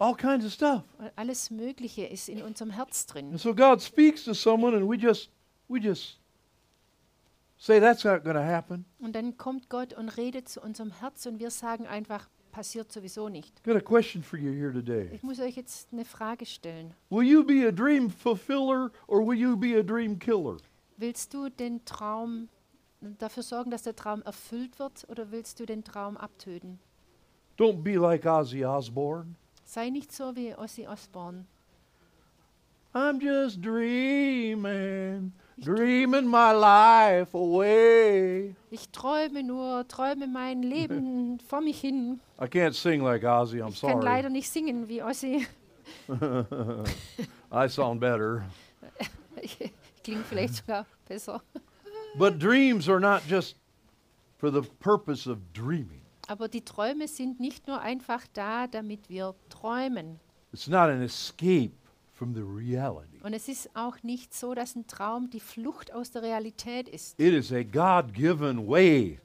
[0.00, 0.82] all kinds of stuff.
[1.14, 3.30] Alles Mögliche ist in unserem Herz drin.
[3.30, 5.30] And so God speaks to someone and we just
[5.68, 6.18] we just
[7.58, 8.84] say that's not going to happen.
[8.98, 13.28] Und dann kommt Gott und redet zu unserem Herz und wir sagen einfach, passiert sowieso
[13.28, 13.62] nicht.
[13.62, 15.10] Got a question for you here today.
[15.12, 16.94] Ich muss euch jetzt eine Frage stellen.
[17.10, 20.56] Will you be a dream fulfiller or will you be a dream killer?
[20.96, 22.48] Willst du den Traum
[23.00, 26.78] dafür sorgen, dass der Traum erfüllt wird oder willst du den Traum abtöten?
[27.58, 29.34] Don't be like Ozzy Osbourne.
[29.70, 31.46] Sei nicht so wie Osbourne.
[32.92, 38.56] I'm just dreaming, dreaming my life away.
[38.72, 42.18] Ich träume nur, träume mein Leben vor mich hin.
[42.40, 44.32] I can't sing like Ozzy, I'm Ich kann leider sorry.
[44.32, 45.46] nicht singen wie Ozzy.
[47.52, 48.42] I sound better.
[49.40, 49.56] Ich
[50.02, 51.40] klinge vielleicht sogar besser.
[52.18, 53.54] But dreams are not just
[54.36, 55.99] for the purpose of dreaming.
[56.30, 60.20] Aber die Träume sind nicht nur einfach da, damit wir träumen.
[60.52, 61.72] It's not an escape
[62.12, 63.18] from the reality.
[63.24, 67.18] Und es ist auch nicht so, dass ein Traum die Flucht aus der Realität ist.
[67.18, 69.18] It is a God given way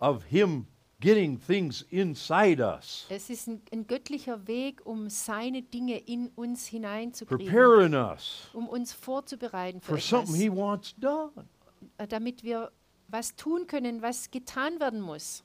[0.00, 0.66] of Him
[0.98, 6.66] getting things inside us, Es ist ein, ein göttlicher Weg, um seine Dinge in uns
[6.66, 11.30] hineinzukriegen, preparing us um uns vorzubereiten für for something etwas, He wants done.
[11.98, 12.72] äh, damit wir
[13.06, 15.44] was tun können, was getan werden muss.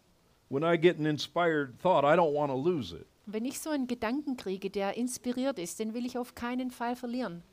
[0.49, 3.05] When I get an inspired thought, I don't want to lose it.
[3.27, 6.95] Wenn ich so einen Gedanken kriege, der inspiriert ist, den will ich auf keinen Fall
[6.95, 7.43] verlieren.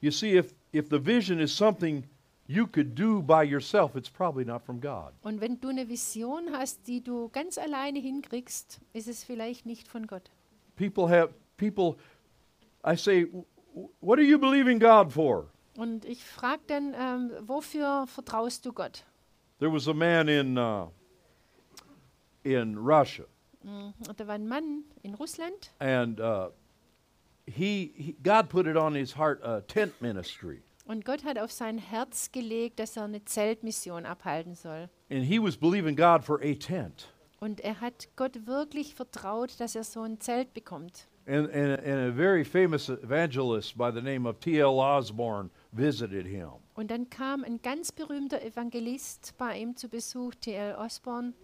[0.00, 2.04] You see, if, if the vision is something
[2.48, 5.12] you could do by yourself, it's probably not from God.
[5.22, 9.86] Und wenn du eine Vision hast, die du ganz alleine hinkriegst, ist es vielleicht nicht
[9.86, 10.30] von Gott.
[10.74, 11.94] People have, people,
[12.84, 15.46] I say, "W- w- what are you believing God for?
[15.76, 19.04] Und ich frage dann, ähm, wofür vertraust du Gott?
[19.60, 20.88] There was a man in, uh,
[22.42, 23.24] in Russia,
[23.62, 26.48] Und da war ein Mann in Russland and uh,
[27.46, 30.62] he, he, God put it on his heart, a tent ministry.
[30.86, 34.88] und Gott hat auf sein Herz gelegt, dass er eine Zeltmission abhalten soll.
[35.10, 37.08] And he was believing God for a tent.
[37.40, 41.06] Und er hat Gott wirklich vertraut, dass er so ein Zelt bekommt.
[41.26, 44.78] And, and, and a very famous evangelist by the name of T.L.
[44.78, 46.50] Osborne visited him.
[46.74, 50.74] Und dann kam ein ganz berühmter Evangelist bei ihm zu Besuch, T.L.
[50.76, 51.34] Osborne.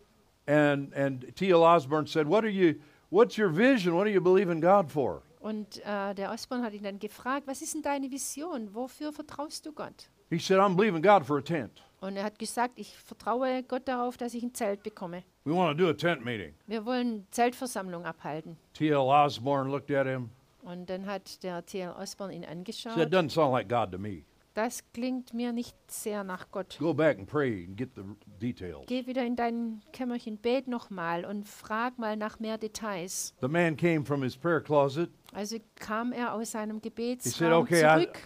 [0.46, 1.62] And, and T.L.
[1.62, 2.76] Osborne said, what are you,
[3.10, 3.94] What's your vision?
[3.94, 5.22] What do you believe in God for?
[5.40, 8.74] Und äh, der Osborne hat ihn dann gefragt, was ist denn deine Vision?
[8.74, 10.10] Wofür vertraust du Gott?
[10.28, 11.82] He said, I'm believing God for a tent.
[12.00, 15.22] Und er hat gesagt, ich vertraue Gott darauf, dass ich ein Zelt bekomme.
[15.44, 16.52] We want to do a tent meeting.
[16.66, 18.56] Wir wollen Zeltversammlung abhalten.
[18.74, 18.96] T.L.
[18.96, 20.30] Osborne looked at him,
[20.62, 21.92] Und dann hat der T.L.
[21.92, 22.98] Osborne ihn said, angeschaut.
[22.98, 24.24] Doesn't sound like God to me.
[24.56, 26.78] Das klingt mir nicht sehr nach Gott.
[26.78, 28.02] Go back and pray and get the
[28.40, 28.86] details.
[28.86, 33.34] Geh wieder in dein Kämmerchen, bet nochmal und frag mal nach mehr Details.
[33.42, 35.10] The man came from his prayer closet.
[35.34, 38.18] Also kam er aus seinem said, Gebetsraum "Okay, I- zurück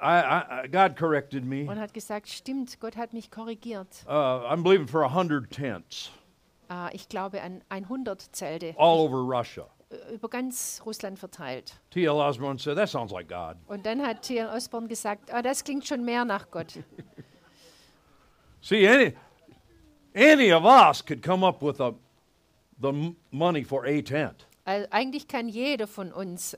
[0.00, 1.70] I, I, God corrected me.
[1.70, 4.04] und hat gesagt, stimmt, Gott hat mich korrigiert.
[4.08, 6.10] Uh, I'm believing for 100 tents
[6.68, 9.68] Äh, ich glaube an 100 Zelte all over Russia.
[9.92, 11.74] Äh, über ganz Russland verteilt.
[11.90, 12.10] T.L.
[12.10, 13.56] Osborne said, That sounds like God.
[13.66, 14.48] Und dann hat T.L.
[14.48, 16.78] Osborne gesagt, ah, das klingt schon mehr nach Gott.
[18.60, 19.14] See, any,
[20.14, 21.94] any of us could come up with a,
[22.80, 24.46] the money for a tent.
[24.64, 26.56] Also eigentlich kann jeder von uns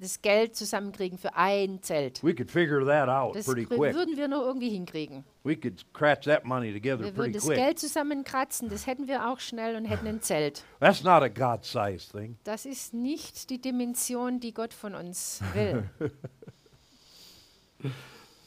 [0.00, 2.22] das Geld zusammenkriegen für ein Zelt.
[2.24, 3.94] We could figure that out Das pretty quick.
[3.94, 5.24] würden wir nur irgendwie hinkriegen.
[5.44, 7.56] We could scratch that money together Wir würden pretty das quick.
[7.56, 10.64] Geld zusammenkratzen, das hätten wir auch schnell und hätten ein Zelt.
[10.80, 12.36] That's not a God sized thing.
[12.44, 15.88] Das ist nicht die Dimension, die Gott von uns will.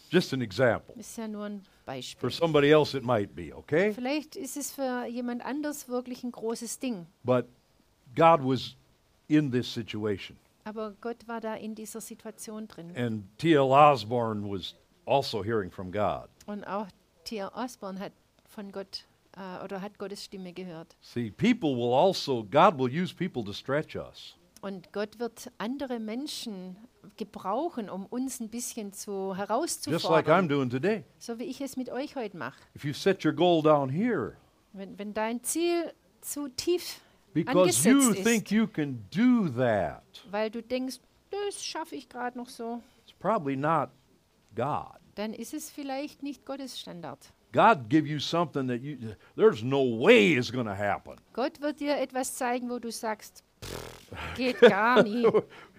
[0.10, 0.94] Just an example.
[0.96, 2.30] Ist ja nur ein For Beispiel.
[2.32, 3.92] somebody else, it might be, okay?
[3.94, 7.08] Vielleicht ist es für jemand anders wirklich ein großes Ding.
[7.24, 7.48] But
[8.16, 8.76] God was
[9.28, 10.38] in this situation.
[10.66, 12.96] Aber Gott war da in dieser Situation drin.
[12.96, 13.72] And T.L.
[13.72, 16.30] Osborne was also hearing from God.
[16.46, 16.88] Und auch
[17.26, 17.52] T.R.
[17.56, 18.14] Osborne hat
[18.48, 20.96] von Gott äh, oder hat Gottes Stimme gehört.
[21.02, 24.36] See, people will also, God will use people to stretch us.
[24.62, 26.78] Und Gott wird andere Menschen
[27.18, 30.48] gebrauchen, um uns ein bisschen zu Just like I'm herauszufordern.
[30.48, 31.04] doing today.
[31.20, 32.58] So wie ich es mit euch heute mache.
[32.74, 34.38] If you set your goal down here,
[34.72, 37.02] Wenn, wenn dein Ziel zu tief
[37.34, 41.00] because you angesetzt think ist, you can do that, weil du denkst,
[41.32, 43.90] das schaffe ich gerade noch so, it's probably not
[44.56, 44.98] God.
[45.16, 47.20] dann ist es vielleicht nicht Gottes Standard.
[47.52, 48.98] God give you something that you
[49.36, 53.44] there's no way is going to happen Gott wird dir etwas zeigen, wo du sagst,
[53.64, 55.24] "Pff, geht gar nie.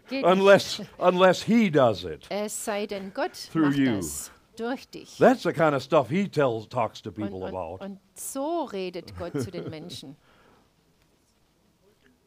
[0.08, 0.24] Geht nicht.
[0.24, 2.26] unless unless he does it.
[2.28, 3.96] Es sei denn, Gott Through macht you.
[3.96, 5.16] das durch dich.
[5.18, 7.84] That's the kind of stuff he tells talks to Und, people und, about.
[7.84, 10.14] und so redet Gott zu den Menschen.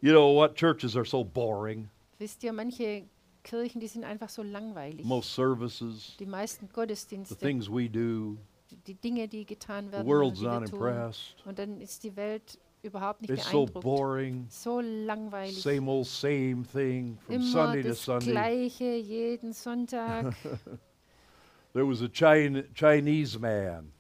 [0.02, 1.90] You know what churches are so boring.
[2.20, 3.06] Wisst ihr, manche
[3.44, 5.06] Kirchen, die sind einfach so langweilig.
[5.06, 8.38] Most services, Die meisten the Gottesdienste, things we do,
[8.86, 11.36] die Dinge, die getan the werden, world's die wir not impressed.
[11.46, 13.84] Und dann ist die Welt überhaupt nicht It's so beeindruckt.
[13.84, 14.46] boring.
[14.50, 15.62] So langweilig.
[15.62, 18.32] Same old same thing from Immer Sunday to das Sunday.
[18.32, 20.36] Gleiche jeden Sonntag.
[21.74, 23.92] There was a Chine- Chinese man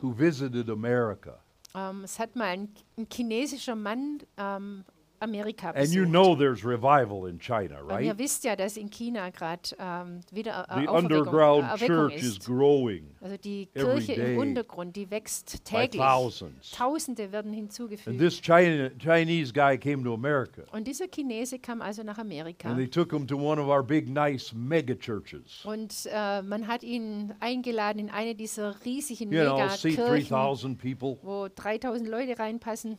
[0.00, 1.38] who visited America.
[1.74, 4.84] ähm, es hat mal ein, ein chinesischer Mann ähm,
[5.20, 5.94] Amerika And besucht.
[5.96, 8.18] you know there's revival in China, Und ihr right?
[8.18, 12.14] wisst ja, dass in China gerade ähm, wieder äh, The Auferweckung, underground äh, Erweckung church
[12.16, 12.44] is ist.
[12.46, 16.00] growing Also die every Kirche day im Untergrund, die wächst by täglich.
[16.02, 16.70] thousands.
[16.72, 18.18] Tausende werden And hinzugefügt.
[18.18, 20.62] this China, Chinese guy came to America.
[20.72, 22.68] Und dieser Chinese kam also nach Amerika.
[22.68, 25.64] And they took him to one of our big, nice mega churches.
[25.64, 30.78] Und äh, man hat ihn eingeladen in eine dieser riesigen You know, seat Megakirchen, 3,000
[30.78, 32.96] people, wo 3000 Leute reinpassen,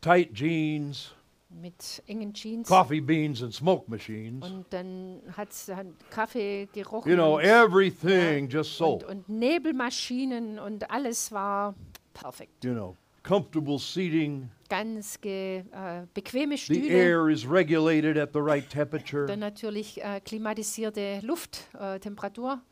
[0.00, 1.14] tight jeans,
[1.50, 2.68] mit engen Jeans.
[2.68, 4.44] coffee beans, and smoke machines.
[4.44, 5.48] Und dann hat
[6.10, 7.10] Kaffee gerochen.
[7.10, 8.94] You know, und, everything just so.
[8.94, 11.74] und, und Nebelmaschinen und alles war
[12.14, 12.64] perfekt.
[12.64, 14.50] You know, comfortable seating.
[14.68, 16.88] Ganz ge, äh, bequeme The Stühle.
[16.88, 19.26] air is regulated at the right temperature.
[19.26, 22.52] Dann natürlich äh, klimatisierte Lufttemperatur.
[22.52, 22.69] Äh.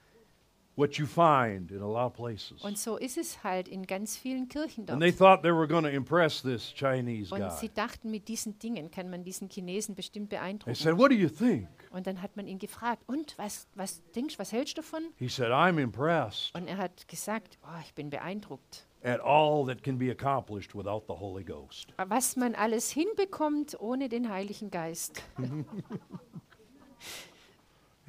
[0.78, 2.62] What you find in a lot of places.
[2.62, 4.94] und so ist es halt in ganz vielen Kirchen dort.
[4.94, 7.74] And they thought they were going to impress this Chinese Und sie guy.
[7.74, 10.76] dachten, mit diesen Dingen kann man diesen Chinesen bestimmt They beeindrucken.
[10.76, 11.66] said, What do you think?
[11.90, 15.02] Und dann hat man ihn gefragt, und was, was denkst was hältst du davon?
[15.16, 18.86] He said, I'm impressed Und er hat gesagt, oh, ich bin beeindruckt.
[19.02, 21.92] at all that can be accomplished without the Holy Ghost.
[22.08, 25.24] Was man alles hinbekommt ohne den Heiligen Geist.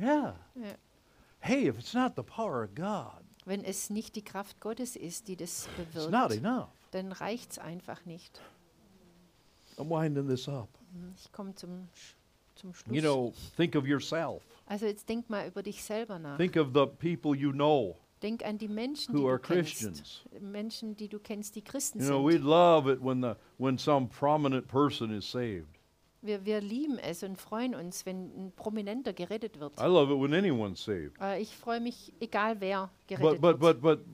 [0.01, 0.33] Yeah.
[0.55, 0.75] Ja.
[1.41, 5.27] Hey, if it's not the power of God, Wenn es nicht die Kraft Gottes ist,
[5.27, 6.69] die das it's not bewirkt, enough.
[6.91, 8.41] dann reicht es einfach nicht.
[9.77, 10.69] I'm winding this up.
[10.93, 12.15] Hm, Ich komme zum, Sch-
[12.55, 12.93] zum Schluss.
[12.95, 14.43] You know, think of yourself.
[14.67, 16.37] also jetzt denk mal über dich selber nach.
[16.37, 19.79] Think of the people you know Denk an die Menschen, die who du are kennst.
[19.79, 20.21] Christians.
[20.41, 24.07] Menschen, die du kennst, die Christen You know, we'd love it when the when some
[24.09, 25.78] prominent person is saved.
[26.21, 29.79] Wir, wir lieben es und freuen uns, wenn ein Prominenter gerettet wird.
[29.79, 31.13] I love it when anyone's saved.
[31.21, 33.81] Äh, ich freue mich, egal wer But gerettet but wird.
[33.81, 34.05] but but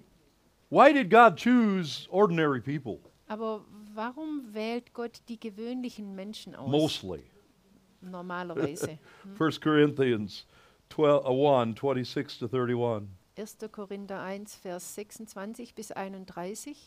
[0.69, 6.69] why did God choose ordinary people Aber warum wählt Gott die gewöhnlichen Menschen aus?
[6.69, 7.23] mostly?
[8.01, 8.99] Normalerweise.
[9.39, 10.45] 1 Corinthians
[10.91, 13.57] 12, uh, 1, 26 to 31 1.
[13.71, 16.77] Korinther 1, Vers 26 bis 31.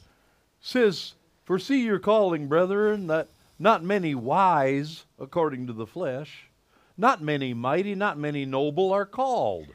[0.60, 1.14] says,
[1.44, 3.26] For see your calling, brethren, that
[3.58, 6.50] not many wise according to the flesh,
[6.96, 9.68] not many mighty, not many noble are called.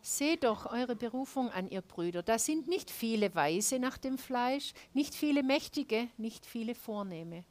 [0.00, 2.22] Seht doch eure Berufung an, ihr Brüder.
[2.22, 7.44] Da sind nicht viele Weise nach dem Fleisch, nicht viele Mächtige, nicht viele Vornehme.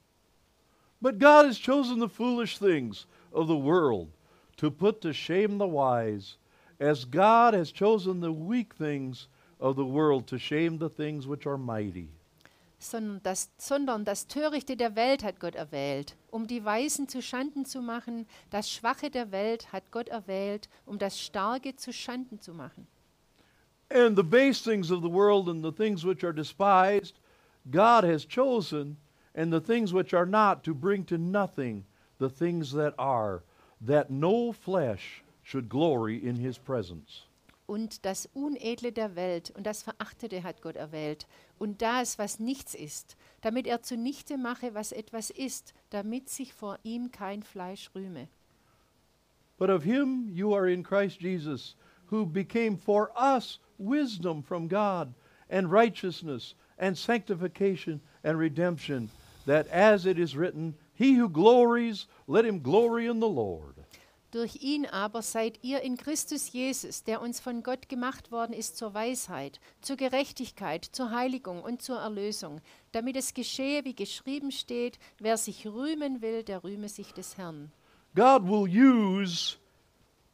[1.00, 4.10] But God has chosen the foolish things of the world
[4.58, 6.36] to put to shame the wise,
[6.78, 11.46] as God has chosen the weak things of the world to shame the things which
[11.46, 12.10] are mighty.
[12.82, 17.64] Sondern das, sondern das Törichte der Welt hat Gott erwählt, um die Weisen zu Schanden
[17.64, 18.26] zu machen.
[18.50, 22.86] Das Schwache der Welt hat Gott erwählt, um das Starke zu Schanden zu machen.
[23.90, 27.20] And the base things of the world and the things which are despised,
[27.70, 28.96] God has chosen,
[29.34, 31.84] and the things which are not, to bring to nothing
[32.22, 33.42] the things that are,
[33.80, 37.26] that no flesh should glory in his presence.
[37.66, 41.26] Und das Unedle der Welt und das Verachtete hat Gott erwählt.
[41.58, 46.78] Und das, was nichts ist, damit er zunichte mache, was etwas ist, damit sich vor
[46.82, 48.28] ihm kein Fleisch rühme.
[49.58, 51.76] But of him you are in Christ Jesus,
[52.10, 55.14] who became for us wisdom from God,
[55.48, 59.08] and righteousness, and sanctification, and redemption,
[59.46, 63.81] that as it is written, He who glories, let him glory in the Lord.
[64.32, 68.78] Durch ihn aber seid ihr in Christus Jesus, der uns von Gott gemacht worden ist
[68.78, 72.62] zur Weisheit, zur Gerechtigkeit, zur Heiligung und zur Erlösung,
[72.92, 77.70] damit es geschehe, wie geschrieben steht, wer sich rühmen will, der rühme sich des Herrn.
[78.14, 79.58] God will use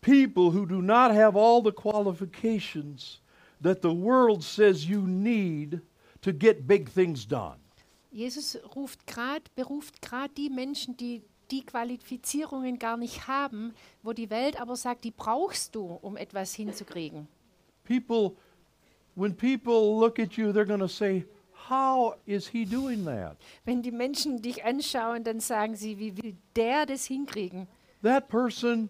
[0.01, 3.21] people who do not have all the qualifications
[3.61, 5.81] that the world says you need
[6.23, 7.59] to get big things done.
[8.13, 14.31] Jesus ruft grad, beruft gerade die Menschen, die die Qualifizierungen gar nicht haben, wo die
[14.31, 17.29] Welt aber sagt, die brauchst du, um etwas hinzukriegen.
[17.85, 18.37] People,
[19.15, 21.25] when people look at you, they're going to say,
[21.69, 23.37] How is he doing that?
[23.65, 27.67] Wenn die Menschen dich anschauen, dann sagen sie, wie will der das hinkriegen?
[28.03, 28.89] That person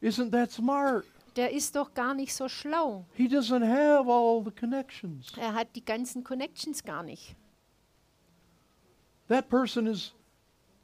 [0.00, 1.04] isn't that smart.
[1.36, 3.04] Der ist doch gar nicht so schlau.
[3.14, 5.32] He doesn't have all the connections.
[5.36, 7.36] Er hat die ganzen Connections gar nicht.
[9.28, 10.14] That person is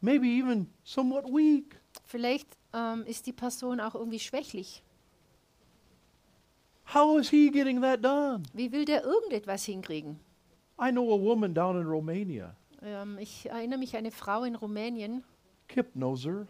[0.05, 1.77] maybe even somewhat weak.
[2.05, 4.83] Vielleicht ähm, ist die Person auch irgendwie schwächlich.
[6.93, 8.43] How is he getting that done?
[8.53, 10.21] Wie will der irgendetwas hinkriegen?
[10.79, 12.55] I know a woman down in Romania.
[12.83, 15.25] Ähm, ich erinnere mich an eine Frau in Rumänien,
[15.69, 16.47] Kip knows her.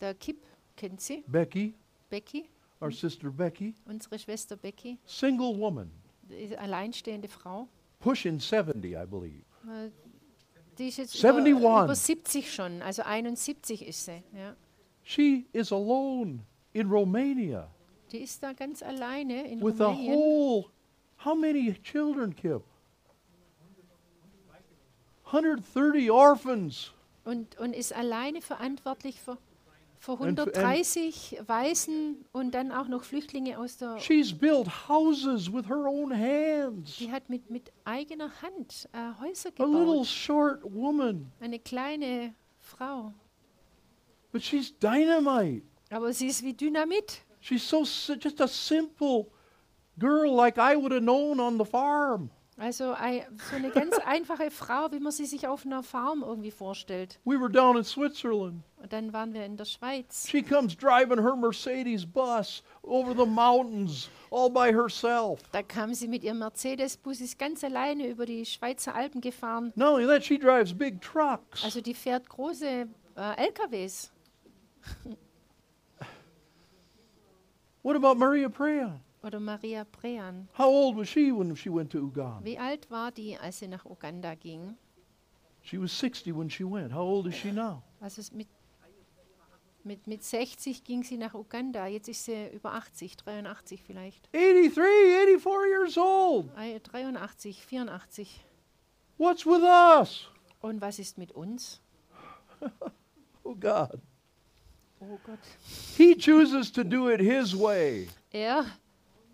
[0.00, 0.44] der Kip,
[0.76, 1.74] kennt sie, Becky,
[2.10, 2.48] Becky,
[2.82, 3.74] our sister Becky.
[3.86, 5.90] unsere Schwester Becky, Single woman,
[6.58, 7.68] alleinstehende Frau.
[8.00, 9.44] pushing 70, I believe.
[9.66, 9.90] Äh,
[10.80, 11.60] Die ist jetzt 71.
[11.60, 14.22] über, über 70 schon, also 71 ist sie.
[14.34, 14.56] Ja.
[15.02, 16.40] She is alone
[16.72, 17.68] in Romania
[18.10, 20.14] Die ist da ganz alleine in with a Rumänien.
[20.14, 20.64] whole.
[21.22, 22.62] How many children, Kip?
[25.26, 26.92] 130 orphans.
[27.24, 29.36] Und, und ist alleine verantwortlich für,
[30.06, 33.98] And f- and- 130 Waisen und dann auch noch Flüchtlinge aus der.
[33.98, 36.96] She's built houses with her own hands.
[36.96, 43.12] Die hat mit, mit eigener Hand äh, Häuser A little short woman, Eine kleine Frau.
[44.32, 45.62] but she's dynamite.
[45.90, 47.20] Aber sie ist wie Dynamit.
[47.40, 49.26] She's so just a simple
[49.98, 52.30] girl like I would have known on the farm.
[52.60, 57.18] Also so eine ganz einfache Frau, wie man sie sich auf einer Farm irgendwie vorstellt.
[57.24, 58.62] We were down in Switzerland.
[58.76, 60.28] Und dann waren wir in der Schweiz.
[60.28, 65.40] She comes driving her Mercedes bus over the mountains all by herself.
[65.52, 69.72] Da kam sie mit ihrem Mercedes-Bus, ist ganz alleine über die Schweizer Alpen gefahren.
[69.74, 71.64] Not only that, she drives big trucks.
[71.64, 74.12] Also die fährt große äh, LKWs.
[77.82, 79.00] What about Maria Prea?
[79.22, 80.48] Oder Maria Prean.
[80.56, 82.44] How old was she when she went to Uganda?
[82.44, 84.76] Wie alt war die, als sie nach Uganda ging?
[85.62, 86.92] She was 60 when she went.
[86.92, 87.82] How old is she now?
[88.00, 88.48] Also mit,
[89.84, 91.86] mit, mit 60 ging sie nach Uganda.
[91.86, 94.32] Jetzt ist sie über 80, 83 vielleicht.
[94.32, 96.50] 83, 84 years old.
[96.56, 98.40] Ei, 83, 84.
[99.18, 100.28] What's with us?
[100.62, 101.80] Und was ist mit uns?
[103.42, 104.00] Oh, God.
[105.00, 105.38] Oh Gott.
[105.96, 108.06] He chooses to do it His way.
[108.32, 108.64] Er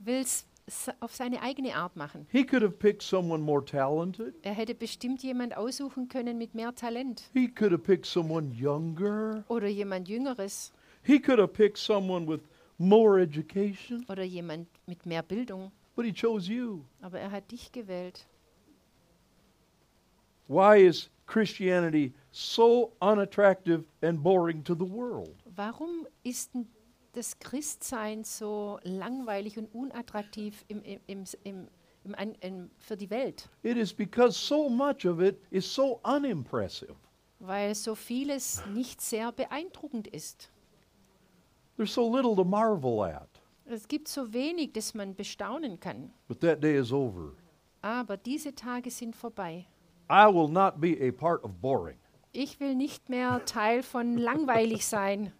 [0.07, 0.47] will es
[1.01, 2.27] auf seine eigene Art machen.
[2.31, 4.35] He could have picked someone more talented.
[4.43, 9.45] Er hätte bestimmt jemand aussuchen können mit mehr Talent He could have picked someone younger.
[9.49, 12.41] oder jemand Jüngeres He could have picked someone with
[12.79, 14.05] more education.
[14.09, 15.71] oder jemand mit mehr Bildung.
[15.95, 16.85] But He chose you.
[17.01, 18.27] Aber er hat dich gewählt.
[20.49, 25.35] Why is Christianity so unattractive and boring to the world?
[25.57, 26.67] Warum ist denn
[27.17, 31.25] das Christsein so langweilig und unattraktiv im, im,
[32.41, 33.49] im, für die Welt?
[33.63, 36.95] It is because so much of it is so unimpressive.
[37.39, 40.51] Weil so vieles nicht sehr beeindruckend ist.
[41.77, 43.29] There's so little to marvel at.
[43.67, 46.13] Es gibt so wenig, das man bestaunen kann.
[46.29, 47.33] But that day is over.
[47.83, 49.67] Aber diese Tage sind vorbei.
[50.09, 51.97] I will not be a part of boring.
[52.33, 55.33] Ich will nicht mehr Teil von langweilig sein.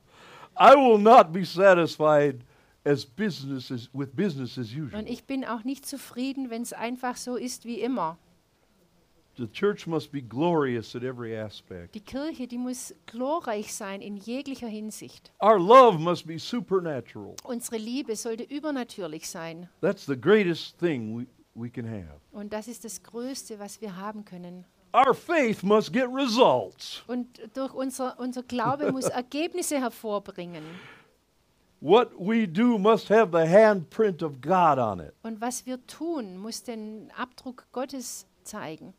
[0.59, 2.45] I will not be satisfied
[2.85, 4.99] as business as, with business as usual.
[4.99, 8.19] Und ich bin auch nicht zufrieden, wenn es einfach so ist wie immer.
[9.39, 11.95] The church must be glorious at every aspect.
[11.95, 15.31] Die Kirche, die muss glorreich sein in jeglicher Hinsicht.
[15.43, 17.35] Our love must be supernatural.
[17.45, 19.69] Unsere Liebe sollte übernatürlich sein.
[19.83, 22.19] That's the greatest thing we, we can have.
[22.33, 24.65] Und das ist das Größte, was wir haben können.
[24.97, 27.03] Our faith must get results.
[27.07, 30.65] Und durch unser, unser Glaube muss Ergebnisse hervorbringen.
[31.81, 35.13] What we do must have the handprint of God on it.
[35.23, 38.95] Und was wir tun, muss den Abdruck Gottes zeigen.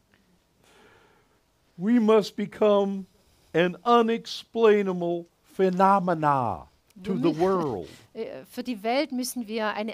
[1.77, 3.07] We must become
[3.53, 5.25] an unexplainable
[5.55, 6.67] phenomena
[7.03, 7.87] to the world.
[8.13, 9.93] Äh, Für die Welt müssen wir eine,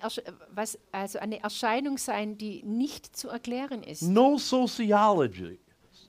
[0.49, 4.01] was, also eine Erscheinung sein, die nicht zu erklären ist.
[4.01, 4.37] No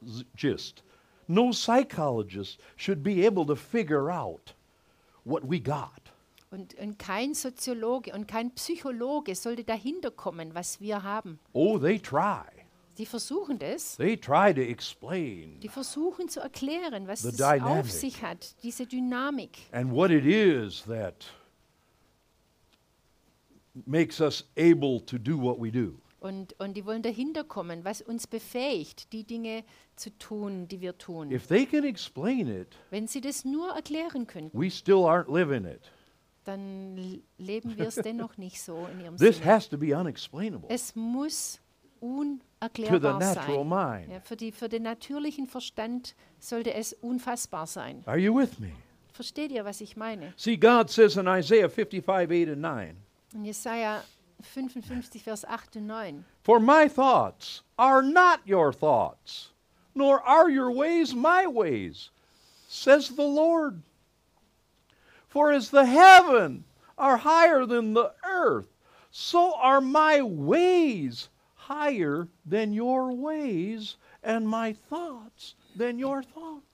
[0.07, 0.83] sociologist,
[1.29, 4.55] no psychologist should be able to figure out
[5.25, 6.01] what we got.
[6.51, 11.41] Und, und kein Soziologe und kein Psychologe sollte dahinter kommen, was wir haben.
[11.53, 12.43] Oh, they try.
[12.97, 13.97] Die versuchen das.
[13.97, 17.65] They try to explain Die versuchen zu erklären, was The es dynamic.
[17.65, 19.59] auf sich hat, diese Dynamik.
[19.73, 21.27] and what it is that
[23.87, 25.99] makes us able to do what we do.
[26.21, 29.65] Und, und die wollen dahinter kommen, was uns befähigt, die Dinge
[29.97, 31.31] zu tun, die wir tun.
[31.31, 35.65] If they can explain it, Wenn sie das nur erklären könnten, we still aren't living
[35.65, 35.81] it.
[36.45, 36.97] dann
[37.39, 39.47] leben wir es dennoch nicht so in ihrem This Sinne.
[39.51, 41.61] has to be unexplainable Es muss to
[42.01, 42.07] the
[42.61, 43.69] unerklärbar natural sein.
[44.01, 44.13] mind.
[44.13, 48.03] Ja, für, die, für den natürlichen Verstand sollte es unfassbar sein.
[48.07, 48.73] Are you with me?
[49.13, 50.35] Versteht ihr, was ich meine?
[50.37, 52.97] See, God says in Isaiah 55, 8 and 9,
[53.35, 54.03] In Jesaja
[54.43, 56.25] 55, Vers 8 und 9.
[56.43, 59.54] For my thoughts are not your thoughts,
[59.95, 62.11] nor are your ways my ways,
[62.69, 63.83] says the Lord.
[65.29, 66.65] For as the heaven
[66.97, 68.69] are higher than the earth,
[69.11, 76.65] so are my ways higher than your ways, and my thoughts than your thoughts.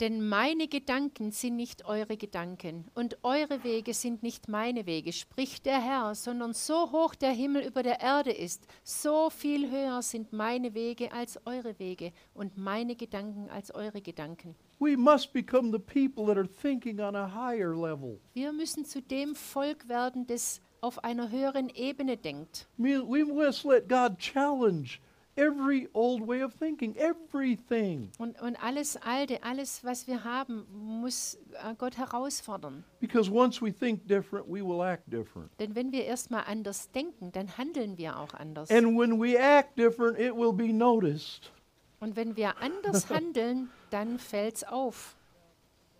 [0.00, 5.66] Denn meine Gedanken sind nicht eure Gedanken und eure Wege sind nicht meine Wege, spricht
[5.66, 10.32] der Herr, sondern so hoch der Himmel über der Erde ist, so viel höher sind
[10.32, 14.54] meine Wege als eure Wege und meine Gedanken als eure Gedanken.
[14.78, 18.20] We must become the people that are thinking on a higher level.
[18.34, 22.68] Wir müssen zu dem Volk werden, das auf einer höheren Ebene denkt.
[22.76, 25.00] We must let God challenge
[25.38, 28.10] every old way of thinking, everything.
[28.18, 32.84] Und, und alles Alte, alles, was wir haben, muss äh, Gott herausfordern.
[33.00, 35.50] Because once we think different, we will act different.
[35.58, 38.70] Denn wenn wir erstmal anders denken, dann handeln wir auch anders.
[38.70, 41.52] And when we act different, it will be noticed.
[42.00, 45.14] Und wenn wir anders handeln, dann fällt's auf.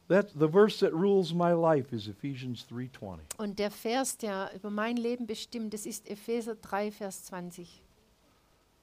[0.08, 3.18] That the verse that rules my life is Ephesians 3:20.
[3.36, 7.82] Und der Vers, der über mein Leben bestimmt, das ist Epheser 3, Vers 20.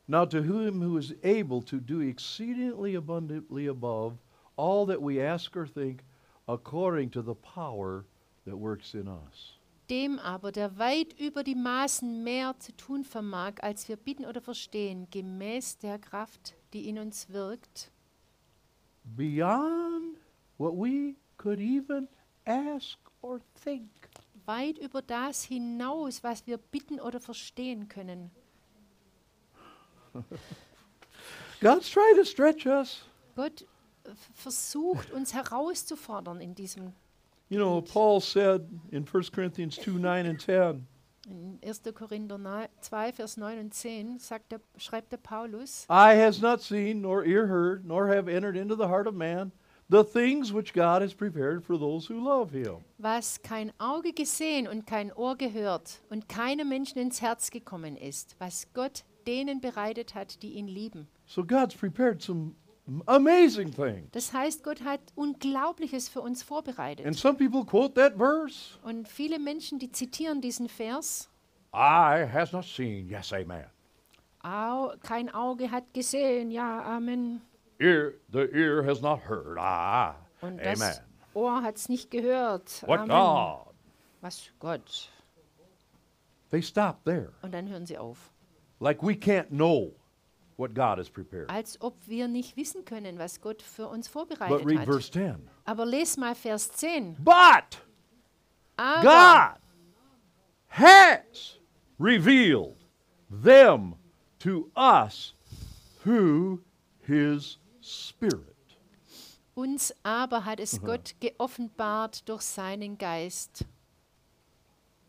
[0.08, 4.14] Now to him who is able to do exceedingly abundantly above
[4.56, 6.03] all that we ask or think,
[6.47, 8.06] according to the power
[8.45, 9.58] that works in us.
[9.89, 14.41] Dem aber, der weit über die Maßen mehr zu tun vermag, als wir bitten oder
[14.41, 17.91] verstehen, gemäß der Kraft, die in uns wirkt,
[19.16, 20.18] Beyond
[20.58, 22.08] what we could even
[22.45, 23.89] ask or think.
[24.45, 28.32] weit über das hinaus, was wir bitten oder verstehen können.
[31.61, 33.03] God's trying to stretch us.
[33.36, 33.66] Gott
[34.36, 36.93] versucht uns herauszufordern in diesem
[37.49, 40.88] You know, Paul said in 1 Corinthians 2 9 and 10,
[41.28, 41.82] in 1.
[41.93, 46.61] Korinther neu- 2, Vers 9 und 10 sagt der, schreibt der Paulus, Eye has not
[46.61, 49.51] seen, nor ear heard, nor have entered into the heart of man
[49.89, 52.84] the things which God has prepared for those who love him.
[52.97, 58.36] was kein Auge gesehen und kein Ohr gehört und keinem Menschen ins Herz gekommen ist,
[58.39, 61.07] was Gott denen bereitet hat, die ihn lieben.
[61.26, 62.55] So God's prepared some
[63.07, 64.09] amazing things.
[64.11, 67.15] Das heißt, Gott hat Unglaubliches für uns And vorbereitet.
[67.17, 71.30] some people quote that verse Und viele Menschen, die zitieren diesen Vers,
[71.73, 73.65] Eye has not seen, yes, amen.
[74.43, 77.41] Au, kein Auge hat gesehen, ja, Amen.
[77.80, 80.80] Ear, the ear has not heard, ah, Und amen.
[80.80, 81.01] das
[81.34, 82.84] Ohr hat es nicht gehört.
[82.88, 83.09] What Amen.
[83.09, 83.73] God?
[84.21, 85.09] Was Gott.
[86.51, 87.34] They stop there.
[87.41, 88.32] Und dann hören sie auf.
[88.86, 89.93] Like we can't know
[90.57, 91.49] what God has prepared.
[91.49, 94.86] Als ob wir nicht wissen können, was Gott für uns But read hat.
[94.86, 95.49] verse 10.
[95.65, 97.15] Aber les mal Vers 10.
[97.17, 97.81] But
[98.77, 99.59] Aber God
[100.67, 101.57] has
[101.97, 102.75] revealed
[103.27, 103.95] them
[104.38, 105.33] to us
[106.03, 106.59] through
[106.99, 108.55] his Spirit.
[109.55, 110.86] uns aber hat es uh-huh.
[110.86, 113.65] Gott geoffenbart durch seinen Geist.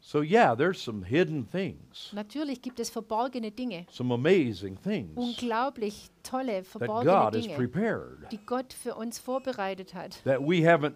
[0.09, 6.11] So, yeah, there's some hidden things, Natürlich gibt es verborgene Dinge, some amazing things unglaublich
[6.23, 10.23] tolle, that verborgene God has Dinge, prepared die Gott für uns vorbereitet hat.
[10.23, 10.95] that we haven't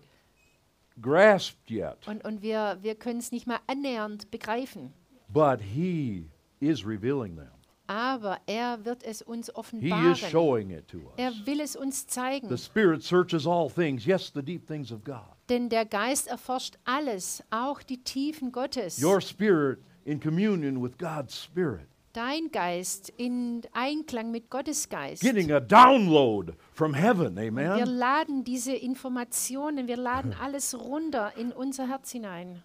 [1.00, 2.06] grasped yet.
[2.06, 4.92] Und, und wir, wir können es nicht mal annähernd begreifen.
[5.28, 6.30] But He
[6.60, 7.50] is revealing them.
[7.92, 10.14] Aber er wird es uns He is offenbaren.
[10.14, 11.44] showing it to Er us.
[11.44, 12.48] will es uns zeigen.
[12.48, 15.24] The Spirit searches all things, yes, the deep things of God.
[15.48, 19.02] Denn der Geist erforscht alles, auch die Tiefen Gottes.
[19.02, 25.20] Your spirit in communion with God's Spirit, Dein Geist in Einklang mit Gottes Geist.
[25.22, 27.86] getting a download from heaven, Wir amen.
[27.88, 32.62] laden diese Informationen, wir laden alles runter in unser Herz hinein.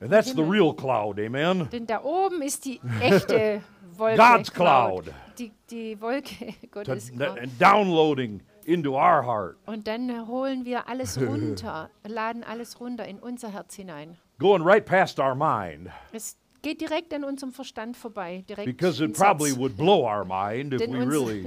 [0.00, 1.68] And that's the real cloud, amen.
[1.72, 3.62] Denn da oben ist die echte
[3.96, 4.16] Wolke.
[4.16, 5.12] God's cloud.
[5.38, 7.10] Die, die Wolke Gottes.
[7.18, 9.56] And downloading into our heart.
[9.66, 14.16] Und dann holen wir alles runter, laden alles runter in unser Herz hinein.
[14.38, 18.44] going right past our mind Es geht direkt an unserem Verstand vorbei.
[18.48, 21.46] Direkt because it probably would blow our mind if we really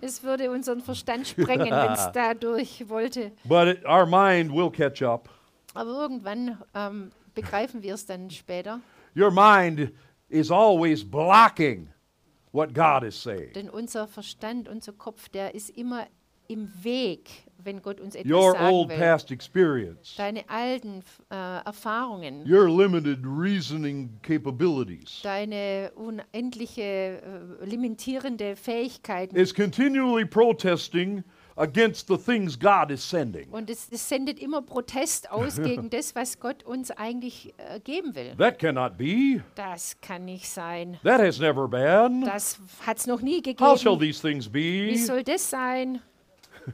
[0.00, 3.30] Es würde unseren Verstand sprengen, wenn es dadurch wollte.
[3.44, 5.28] but it, our mind will catch up
[5.74, 7.10] Aber irgendwann ähm,
[7.42, 8.80] begreifen wir es dann später.
[9.16, 9.92] your mind
[10.28, 11.88] is always blocking
[12.52, 16.06] what god is saying Denn unser Verstand, unser Kopf, der ist immer
[16.50, 17.28] im Weg,
[17.62, 18.96] wenn Gott uns etwas your sagen old will.
[18.98, 21.34] past experience Deine alten äh,
[21.64, 26.82] Erfahrungen, your limited reasoning capabilities deine unendliche
[27.62, 29.36] äh, limitierende Fähigkeiten.
[29.36, 31.22] is continually protesting
[31.58, 36.14] against the things god is sending Und es, es sendet immer Protest aus gegen das,
[36.14, 38.34] was Gott uns eigentlich äh, geben will.
[38.36, 40.98] that cannot be Das kann nicht sein.
[41.02, 44.00] that has never been Das hat es noch nie how shall gegeben.
[44.00, 46.00] these things Wie be soll das sein?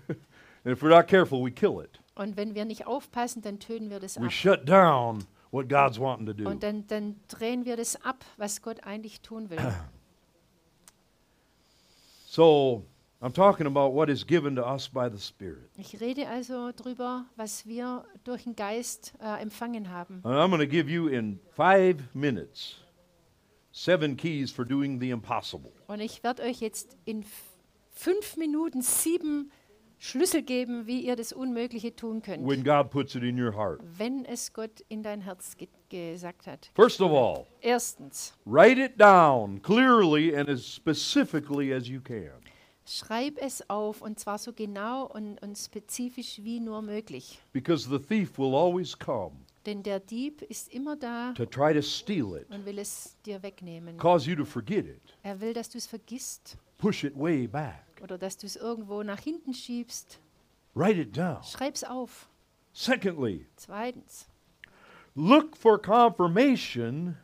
[0.09, 0.19] and
[0.77, 3.99] if we're not careful we kill it Und wenn wir nicht aufpassen, dann töten wir
[4.01, 4.33] das we ab.
[4.33, 8.61] shut down what god's wanting to do Und dann, dann drehen wir das ab, was
[8.63, 9.59] Gott eigentlich tun will.
[12.27, 12.85] So
[13.25, 15.71] I'm talking about what is given to us by the Spirit.
[15.79, 20.21] Ich rede also darüber, was wir durch den Geist äh, empfangen haben.
[20.25, 22.77] And I'm going to give you in five minutes
[23.73, 25.73] seven keys for doing the impossible.
[25.87, 27.25] Und ich werde euch jetzt in
[27.93, 29.51] fünf Minuten sieben
[29.99, 33.81] Schlüssel geben, wie ihr das Unmögliche tun könnt, When God puts it in your heart.
[33.97, 36.71] wenn es Gott in dein Herz ge gesagt hat.
[36.75, 42.33] First of all, Erstens, write it down clearly and as specifically as you can.
[42.87, 47.41] Schreib es auf und zwar so genau und, und spezifisch wie nur möglich.
[47.53, 49.33] Because the thief will always come
[49.67, 53.43] Denn der Dieb ist immer da to try to steal it, und will es dir
[53.43, 53.97] wegnehmen.
[53.97, 57.83] cause you to forget it, Er will, dass du es vergisst push it way back.
[58.03, 60.19] oder dass du es irgendwo nach hinten schiebst.
[60.75, 61.43] Write it down.
[61.45, 62.29] Schreib's auf.
[62.75, 64.27] Secondly, Zweitens,
[65.15, 67.17] look for confirmation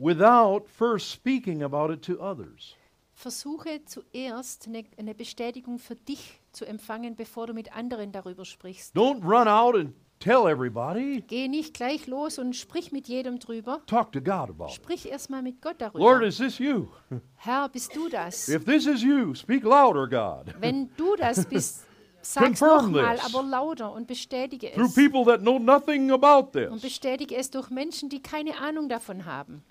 [0.00, 2.74] without first speaking about it to others.
[3.16, 8.94] Versuche zuerst eine, eine Bestätigung für dich zu empfangen, bevor du mit anderen darüber sprichst.
[8.94, 11.24] Don't run out and tell everybody.
[11.26, 13.80] Geh nicht gleich los und sprich mit jedem drüber.
[13.86, 14.72] Talk to God about it.
[14.72, 16.26] Sprich erstmal mit Gott Lord, darüber.
[16.26, 16.88] is this you?
[17.36, 18.48] Herr, bist du das?
[18.48, 20.54] If this is you, speak louder, God.
[20.60, 21.84] Wenn du das bist,
[22.20, 24.94] sag's nochmal, aber lauter und bestätige Through es.
[24.94, 26.82] people that know nothing about Und this.
[26.82, 29.64] bestätige es durch Menschen, die keine Ahnung davon haben.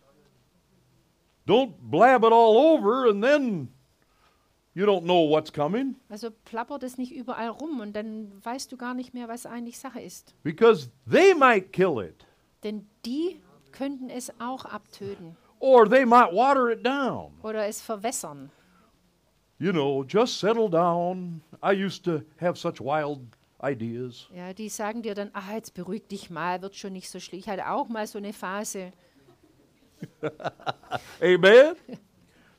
[1.47, 3.67] Don't blab it all over and then
[4.73, 8.77] you don't know what's coming Also plappert es nicht überall rum und dann weißt du
[8.77, 10.33] gar nicht mehr, was eigentlich Sache ist.
[10.43, 12.25] because they might kill it
[12.63, 13.41] Denn die
[13.71, 17.31] könnten es auch abtöten or they might water it down.
[17.43, 18.49] oder es verwässern.
[19.57, 21.41] You know, just settle down.
[21.63, 23.19] I used to have such wild
[23.63, 24.27] ideas.
[24.35, 27.39] Ja, die sagen dir dann, ah, jetzt beruhig dich mal, wird schon nicht so schlimm.
[27.39, 28.91] Ich hatte auch mal so eine Phase.
[31.21, 31.75] Amen?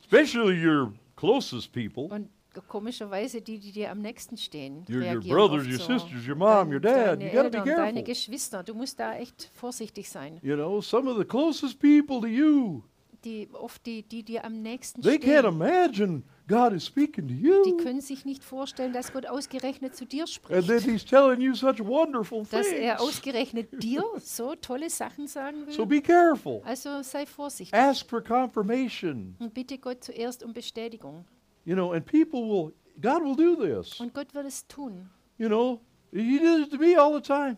[0.01, 2.05] Especially your closest people.
[2.05, 2.29] Und
[2.67, 5.99] komischerweise die, die dir am nächsten stehen, Your, your brothers, your so.
[5.99, 7.21] sisters, your mom, your dad.
[7.21, 8.03] You got to be Eltern, deine.
[8.03, 8.63] Geschwister.
[8.63, 10.39] Du musst da echt vorsichtig sein.
[10.41, 12.83] You know, some of the closest people to you,
[13.25, 17.33] Die, oft die, die dir am nächsten they can't stehen, imagine God is speaking to
[17.33, 17.41] die
[17.71, 17.77] you.
[17.77, 20.67] können sich nicht vorstellen, dass Gott ausgerechnet zu dir And spricht.
[20.67, 23.01] then He's telling you such wonderful Dass er things.
[23.09, 25.99] ausgerechnet dir so tolle Sachen sagen So will.
[25.99, 26.61] be careful.
[26.63, 29.35] Also sei vorsichtig Ask for confirmation.
[29.39, 31.25] und bitte Gott zuerst um Bestätigung.
[31.65, 33.99] You know, and people will, God will do this.
[33.99, 35.09] Und Gott wird es tun.
[35.37, 35.81] You know,
[36.13, 37.57] He does it to me all the time.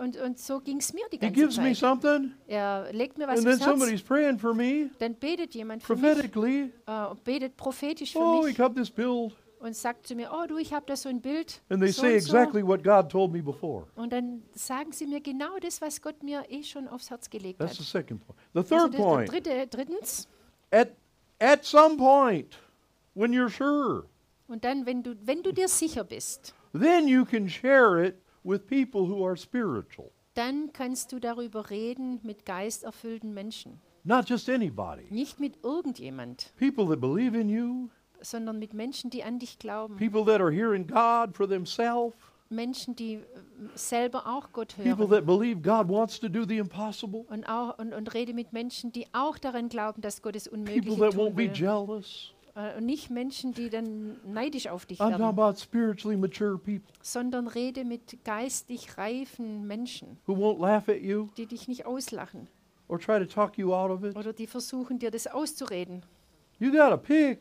[0.00, 1.76] Und, und so ging es mir die He ganze gives me Zeit.
[1.76, 5.54] something, Er legt mir was and then ins Herz, somebody's praying for me dann betet
[5.54, 6.72] jemand für mich, prophetically.
[6.86, 8.56] äh, betet prophetisch für Oh, he mich.
[8.56, 11.60] got this bill und sagt zu mir, oh du, ich habe da so ein Bild.
[11.68, 12.36] And they so say und so.
[12.36, 13.86] exactly what God told me before.
[13.96, 17.58] Und dann sagen sie mir genau das, was Gott mir eh schon aufs Herz gelegt
[17.58, 17.86] That's the hat.
[17.88, 18.38] second point.
[18.54, 20.28] The Also third das der point, dritte, drittens.
[20.70, 20.88] at,
[21.40, 22.56] at some point,
[23.14, 24.04] when you're sure,
[24.48, 28.66] Und dann, wenn du, wenn du dir sicher bist, then you can share it with
[28.66, 30.10] people who are spiritual.
[30.34, 33.80] dann kannst du darüber reden mit geisterfüllten Menschen.
[34.04, 35.04] Not just anybody.
[35.10, 37.88] Nicht mit irgendjemand, People that believe in you,
[38.20, 39.96] sondern mit Menschen, die an dich glauben.
[39.96, 42.14] people that are hearing God for themselves,
[42.50, 43.20] Menschen, die äh,
[43.74, 45.10] selber auch Gott people hören.
[45.10, 48.90] that believe God wants to do the impossible, Und, auch, und, und rede mit Menschen,
[48.92, 51.52] die auch daran glauben, dass Gott es people Unmögliche that tun won't be will.
[51.54, 52.32] jealous.
[52.54, 56.92] Äh, nicht Menschen, die dann neidisch auf dich I'm talking werden, about spiritually mature people
[57.00, 62.48] sondern rede mit geistig reifen Menschen, who won't laugh at you die dich nicht auslachen
[62.88, 64.14] or try to talk you out of it.
[64.16, 66.04] oder die versuchen, dir das auszureden.
[66.58, 67.40] You got to pick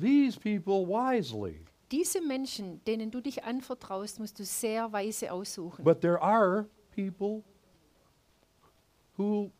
[0.00, 1.64] these people wisely.
[1.90, 5.84] Diese Menschen, denen du dich anvertraust, musst du sehr weise aussuchen.
[5.84, 7.42] But there are people
[9.16, 9.50] who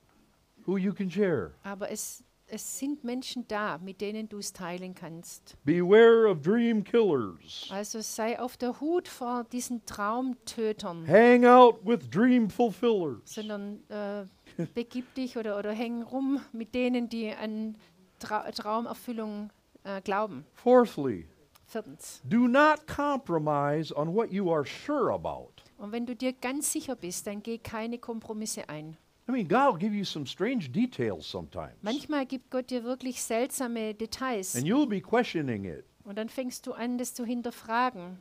[0.67, 1.55] who you can share.
[1.65, 5.57] Aber es, es sind Menschen da, mit denen du es teilen kannst.
[5.65, 7.69] Beware of dream killers.
[7.71, 13.21] Also sei auf der Hut vor diesen Traumtötern, Hang out with dream fulfillers.
[13.25, 14.25] sondern äh,
[14.75, 17.77] begib dich oder, oder häng rum mit denen, die an
[18.19, 19.51] Tra Traumerfüllung
[19.85, 20.45] äh, glauben.
[20.55, 21.27] Fourthly,
[21.67, 22.21] Viertens.
[22.25, 25.53] do not compromise on what you are sure about.
[25.77, 28.97] Und wenn du dir ganz sicher bist, dann geh keine Kompromisse ein.
[29.29, 31.75] I mean, God will give you some strange details sometimes.
[31.83, 35.85] Manchmal gibt Gott dir wirklich seltsame Details And you'll be questioning it.
[36.05, 38.19] und dann fängst du an, das zu hinterfragen.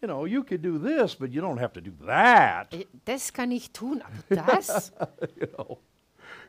[0.00, 2.72] You know, you could do this, but you don't have to do that.
[2.74, 4.92] Äh, Das kann ich tun, aber das?
[5.40, 5.78] You know,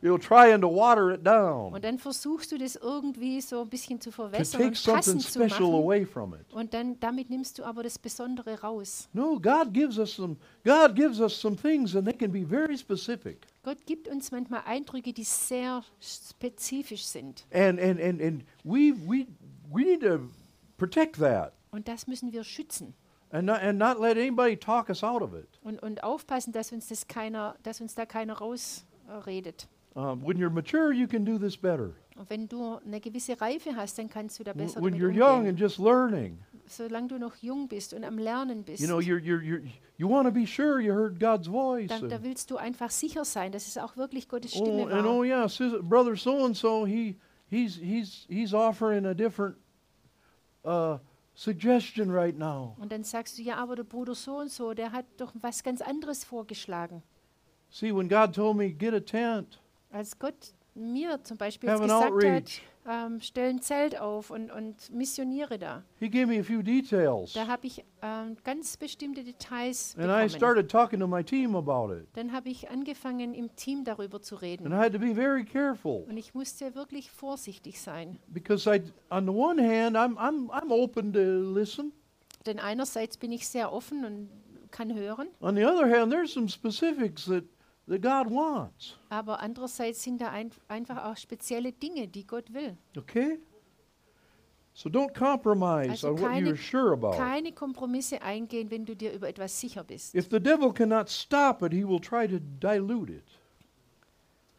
[0.01, 3.69] you'll try and to water it down Und dann versuchst du das irgendwie so ein
[3.69, 5.83] bisschen zu to verwässern take und something passend zu special machen.
[5.83, 6.53] away from it.
[6.53, 9.07] Und dann damit nimmst du aber das Besondere raus.
[9.13, 10.35] No, God gives us some.
[10.63, 13.45] God gives us some things, and they can be very specific.
[13.63, 17.45] Gott gibt uns manchmal Eindrücke, die sehr spezifisch sind.
[17.51, 19.25] And and and and we we
[19.71, 20.19] we need to
[20.77, 22.93] protect that Und das müssen wir schützen
[23.31, 25.47] and not and not let anybody talk us out of it.
[25.63, 29.67] und, und aufpassen, dass uns, das keiner, dass uns da keiner rausredet.
[29.95, 31.93] Um, when you're mature, you can do this better.
[32.17, 35.09] Und wenn du eine gewisse Reife hast, dann kannst du da besser When damit you're
[35.11, 35.49] young umgehen.
[35.51, 36.37] and just learning,
[36.67, 39.61] Solange du noch jung bist und am Lernen bist, you know, you're you're you're
[39.97, 41.87] you want to be sure you heard God's voice.
[41.89, 44.83] dann, da and- willst du einfach sicher sein, dass es auch wirklich Gottes Oh, Stimme
[44.85, 45.23] oh war.
[45.25, 47.15] yeah, sis- brother so and so, he
[47.49, 49.55] he's he's he's offering a different
[50.65, 50.97] uh,
[51.35, 52.75] suggestion right now.
[52.79, 55.63] Und dann sagst du, ja, aber der Bruder so und so, der hat doch was
[55.63, 57.01] ganz anderes vorgeschlagen.
[57.69, 59.59] See, when God told me get a tent,
[59.95, 62.61] Als Gott mir zum Beispiel Have jetzt an gesagt hat, outreach.
[62.85, 67.31] ähm, stell ein Zelt auf und, und missioniere da, He gave me a few details,
[67.31, 70.29] da habe ich ähm, ganz bestimmte Details and I bekommen.
[70.31, 72.07] started talking to my team about it.
[72.13, 74.71] Dann habe ich angefangen, im Team darüber zu And reden.
[74.73, 78.19] I had to be very careful Und ich musste wirklich vorsichtig sein.
[78.27, 81.93] because I, on the one hand, I'm I'm I'm open to listen.
[82.45, 84.29] Denn einerseits bin ich sehr offen und
[84.71, 87.45] kann hören, On the other hand, there's some specifics that
[87.88, 88.97] that God wants.
[89.09, 92.77] aber andererseits sind da ein, einfach auch spezielle Dinge, die Gott will.
[92.97, 93.39] Okay.
[94.77, 97.15] So don't compromise Also on what keine- you're sure about.
[97.15, 100.13] Keine Kompromisse eingehen, wenn du dir über etwas sicher bist.
[100.13, 103.23] If the devil cannot stop it, he will try to dilute it.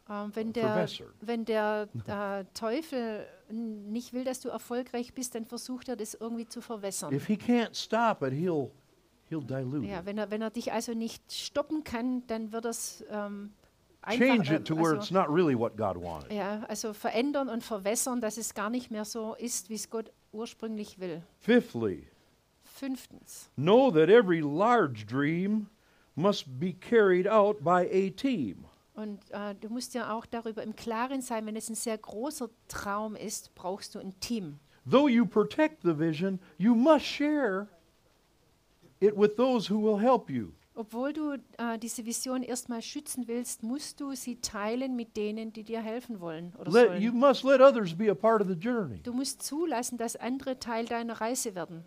[0.09, 0.87] Ähm, wenn, der,
[1.21, 6.47] wenn der äh, Teufel nicht will, dass du erfolgreich bist, dann versucht er das irgendwie
[6.47, 7.13] zu verwässern.
[7.13, 8.71] If he can't stop it, he'll
[9.29, 13.03] he'll dilute Ja, wenn er, wenn er dich also nicht stoppen kann, dann wird es
[13.09, 13.51] ähm,
[14.09, 16.31] Change it to where äh, it's also, not really what God wanted.
[16.31, 20.11] ja, also verändern und verwässern, dass es gar nicht mehr so ist, wie es Gott
[20.31, 21.21] ursprünglich will.
[21.39, 22.07] Fifthly,
[22.63, 25.67] Fünftens, know that every large dream
[26.15, 28.65] must be carried out by a team.
[28.93, 32.49] und äh, du musst ja auch darüber im Klaren sein, wenn es ein sehr großer
[32.67, 34.59] Traum ist, brauchst du ein Team.
[34.89, 37.67] Though you protect the vision, you must share
[38.99, 40.51] it with those who will help you.
[40.75, 45.63] Obwohl du äh, diese Vision erstmal schützen willst, musst du sie teilen mit denen, die
[45.63, 47.19] dir helfen wollen oder Let, you sollen.
[47.19, 49.01] must let others be a part of the journey.
[49.01, 51.83] Du musst zulassen, dass andere Teil deiner Reise werden.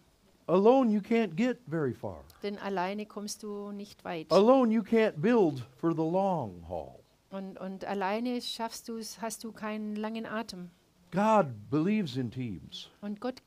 [0.48, 2.24] Alone, you can't get very far.
[2.42, 4.32] Denn alleine kommst du nicht weit.
[4.32, 6.98] Alone, you can't build for the long haul.
[7.30, 10.70] Und, und alleine schaffst du es, hast du keinen langen Atem.
[11.12, 12.88] God believes in teams.
[13.00, 13.40] Und Gott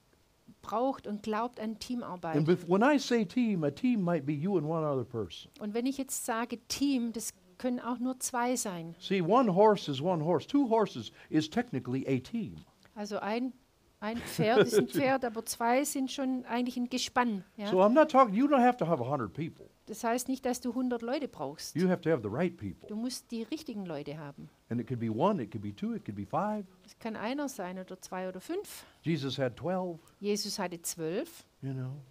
[0.64, 2.36] braucht und glaubt an Teamarbeit.
[2.38, 5.52] And bef- when I say team, a team might be you and one other person.
[5.60, 8.96] Und wenn ich jetzt sage Team, das können auch nur zwei sein.
[9.00, 10.48] See, one horse is one horse.
[10.48, 12.56] Two horses is technically a team.
[12.96, 13.54] Also ein,
[14.00, 17.44] Ein Pferd ist ein Pferd, aber zwei sind schon eigentlich ein Gespann.
[17.56, 17.68] Ja?
[17.68, 19.70] So I'm not talking, you don't have to have 100 people.
[19.86, 21.76] Das heißt nicht, dass du 100 Leute brauchst.
[21.76, 22.88] You have to have the right people.
[22.88, 24.50] Du musst die richtigen Leute haben.
[24.70, 26.66] And it could be one, it could be two, it could be five.
[26.86, 28.86] Es kann einer sein oder zwei oder fünf.
[29.02, 31.46] Jesus had 12, Jesus hatte zwölf.
[31.62, 32.02] you know.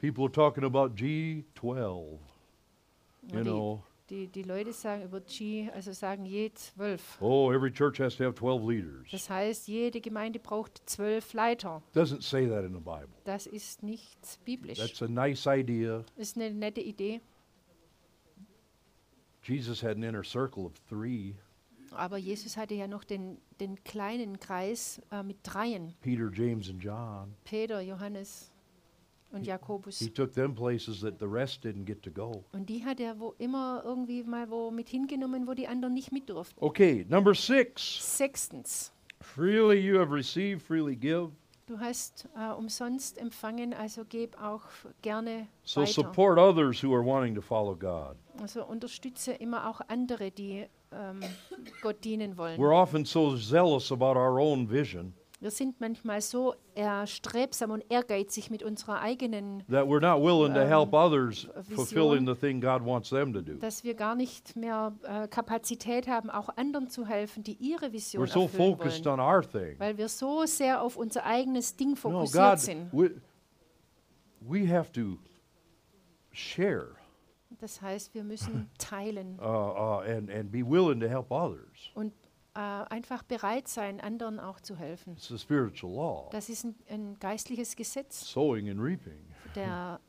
[0.00, 2.18] People are talking about G12,
[3.32, 3.82] you know.
[4.10, 7.20] Die, die Leute sagen über G, also sagen je zwölf.
[7.20, 9.10] Oh, every church has to have 12 leaders.
[9.10, 11.82] Das heißt, jede Gemeinde braucht zwölf Leiter.
[11.94, 13.08] Doesn't say that in the Bible.
[13.24, 14.78] Das ist nicht biblisch.
[14.78, 16.04] That's a nice idea.
[16.16, 17.20] ist eine nette Idee.
[19.42, 21.34] Jesus had an inner circle of three
[21.90, 25.94] Aber Jesus hatte ja noch den, den kleinen Kreis äh, mit dreien.
[26.00, 27.34] Peter, James, and John.
[27.44, 28.50] Peter, Johannes
[29.34, 29.98] und Jakobus.
[29.98, 32.44] He took them places that the rest didn't get to go.
[32.52, 36.12] Und die hat er wo immer irgendwie mal wo mit hingenommen, wo die anderen nicht
[36.12, 36.62] mit durften.
[36.64, 38.16] Okay, number six.
[38.16, 41.30] Sechstens, Freely you have received, freely give.
[41.66, 44.62] du hast äh, umsonst empfangen, also geb auch
[45.02, 45.92] gerne So weiter.
[45.92, 48.16] support others who are wanting to follow God.
[48.40, 51.20] Also unterstütze immer auch andere, die ähm,
[51.80, 52.60] Gott dienen wollen.
[52.60, 55.14] We're often so zealous about our own vision
[55.44, 60.60] Wir sind manchmal so erstrebsam und ehrgeizig mit unserer eigenen that we're not willing to
[60.60, 61.74] Ähm, help others Vision.
[61.76, 63.52] fulfilling the thing God wants them to do.
[63.58, 68.24] dass wir gar nicht mehr äh, Kapazität haben, auch anderen zu helfen, die ihre Vision
[68.24, 69.20] We're so erfüllen focused wollen.
[69.20, 69.78] on our thing.
[69.78, 72.92] Weil wir so sehr auf unser eigenes Ding No, fokussiert God, sind.
[72.94, 73.10] we,
[74.40, 75.18] we have to
[76.32, 76.86] share
[77.60, 81.90] Das heißt, wir müssen teilen uh, uh, and, and be willing to help others.
[81.94, 82.14] und
[82.54, 85.16] äh, einfach bereit sein, anderen auch zu helfen.
[86.30, 89.24] Das ist ein, ein geistliches Gesetz sowing and reaping.
[89.54, 90.00] der,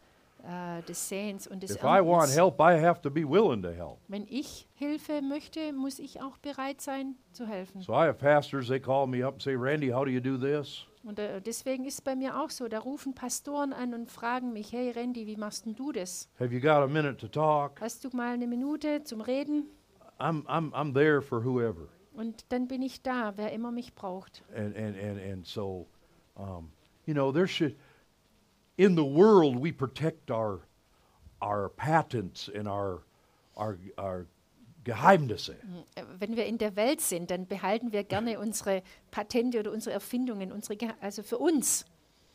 [0.44, 2.36] äh, des Säens und des If I want Erntens.
[2.38, 3.98] help, I have to be willing to help.
[4.08, 7.82] Wenn ich Hilfe möchte, muss ich auch bereit sein, zu helfen.
[7.82, 10.38] So I have pastors, they call me up and say, Randy, how do you do
[10.38, 10.86] this?
[11.04, 14.54] Und äh, deswegen ist es bei mir auch so, da rufen Pastoren an und fragen
[14.54, 16.30] mich, hey Randy, wie machst du das?
[16.40, 17.80] Have you got a minute to talk?
[17.82, 19.66] Hast du mal eine Minute zum Reden?
[20.20, 21.90] I'm, I'm, I'm there for whoever.
[22.16, 24.44] Und dann bin ich da, wer immer mich braucht.
[24.56, 25.86] And, and, and, and so,
[26.36, 26.72] um,
[27.06, 27.76] you know, there should,
[28.78, 30.62] in the world, we protect our,
[31.42, 33.04] our patents and our,
[33.58, 34.26] our, our
[34.84, 35.56] Geheimnisse.
[35.96, 39.94] Äh, Wenn wir in der Welt sind, dann behalten wir gerne unsere Patente oder unsere
[39.94, 41.86] Erfindungen, unsere Geha- also für uns.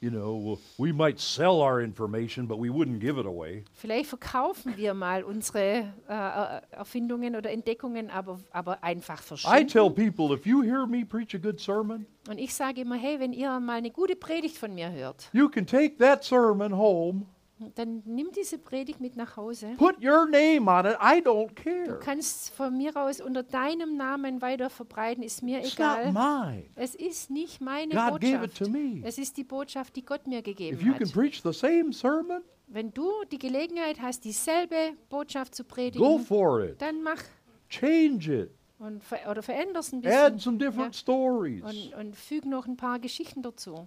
[0.02, 3.64] You know, we might sell our information, but we wouldn't give it away.
[3.74, 9.68] Vielleicht verkaufen wir mal unsere äh, äh, Erfindungen oder Entdeckungen, aber, aber einfach I verschenken.
[9.68, 13.20] tell people if you hear me preach a good sermon, Und ich sage immer, hey,
[13.20, 17.26] wenn ihr mal eine gute Predigt von mir hört, you can take that sermon home,
[17.74, 19.74] dann nimm diese Predigt mit nach Hause.
[19.76, 20.96] put your name on it.
[21.00, 21.98] I don't Du care.
[22.00, 26.12] kannst von mir aus unter deinem Namen weiter verbreiten, ist mir It's not egal.
[26.12, 26.64] mine.
[26.74, 28.58] Es ist nicht meine God gave it Botschaft.
[28.58, 29.00] to me.
[29.04, 31.12] Es ist die Botschaft, die Gott mir If gegeben you can hat.
[31.14, 36.64] preach the same sermon, Wenn du die Gelegenheit hast, dieselbe Botschaft zu go predigen, for
[36.64, 36.80] it.
[36.80, 37.22] dann mach
[37.68, 38.50] Change it.
[38.78, 41.62] und ver oder veränder es ein Add bisschen some different stories.
[41.62, 43.86] und, und füg noch ein paar Geschichten dazu.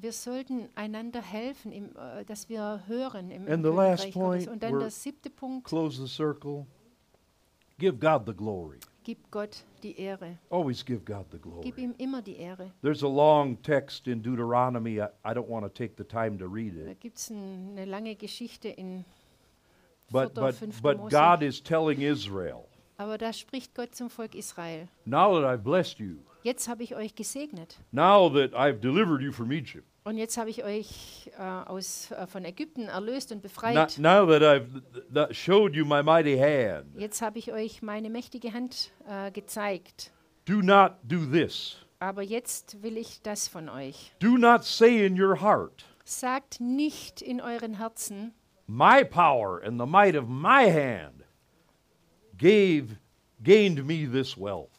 [0.00, 4.14] Wir sollten einander helfen, im, äh, dass wir hören im, im And the last Königreich
[4.14, 4.14] Gottes.
[4.14, 6.66] point, Und dann der siebte Punkt, Close the circle.
[7.78, 8.78] Give God the glory.
[9.04, 10.38] gib Gott die Ehre.
[10.48, 11.62] Always give God the glory.
[11.64, 12.72] Gib ihm immer die Ehre.
[12.82, 15.00] There's a long text in Deuteronomy.
[15.00, 17.00] I, I don't want to take the time to read it.
[17.00, 19.04] gibt es ein, eine lange Geschichte in
[20.10, 24.88] But, but, but God is telling Israel, Aber da spricht Gott zum Volk Israel.
[25.04, 27.78] now that I've blessed you, Jetzt habe ich euch gesegnet.
[27.92, 32.26] now that I've delivered you from Egypt, Und jetzt habe ich euch äh, aus, äh,
[32.26, 33.98] von Ägypten erlöst und now, befreit.
[33.98, 38.10] now that I've th- th- showed you my mighty hand, Jetzt habe ich euch meine
[38.10, 40.12] mächtige Hand äh, gezeigt.
[40.46, 41.78] do not do this.
[42.00, 44.12] Aber jetzt will ich das von euch.
[44.20, 48.34] Do not say in your heart, Sagt nicht in euren Herzen,
[48.66, 51.23] My power and the might of my hand
[52.38, 52.96] gave
[53.42, 54.70] gained me this wealth.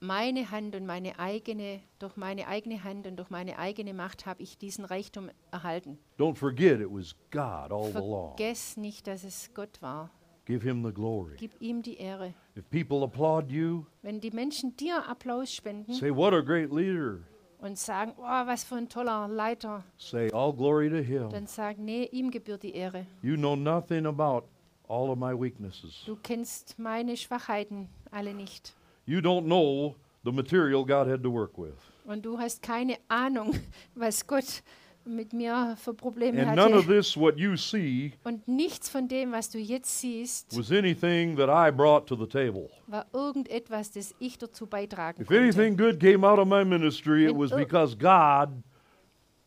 [0.00, 4.42] meine Hand und meine eigene, durch meine eigene Hand und durch meine eigene Macht habe
[4.42, 5.98] ich diesen Reichtum erhalten.
[6.18, 8.36] Don't forget it was God all along.
[8.36, 10.10] Vergess nicht, dass es Gott war.
[10.44, 11.34] Give him the glory.
[11.38, 12.34] Gib ihm die Ehre.
[12.56, 17.20] If people applaud you, Wenn die Menschen dir Applaus spenden say what a great leader.
[17.58, 21.30] und sagen, oh, was für ein toller Leiter, Say all glory to him.
[21.30, 23.06] dann sag, nee, ihm gebührt die Ehre.
[23.22, 24.44] You know nothing about
[24.88, 26.02] all of my weaknesses.
[26.06, 28.74] Du kennst meine Schwachheiten alle nicht.
[29.06, 31.74] You don't know the material God had to work with.
[32.04, 33.54] Und du hast keine Ahnung,
[33.94, 34.62] was Gott
[35.04, 36.96] mit mir für Probleme And none of hatte.
[36.98, 41.48] this, what you see, Und nichts von dem, was du jetzt siehst, was anything that
[41.48, 42.68] I brought to the table.
[42.88, 45.42] war irgendetwas, das ich dazu beitragen If konnte.
[45.42, 48.48] anything good came out of my ministry, it Wenn was ir- because God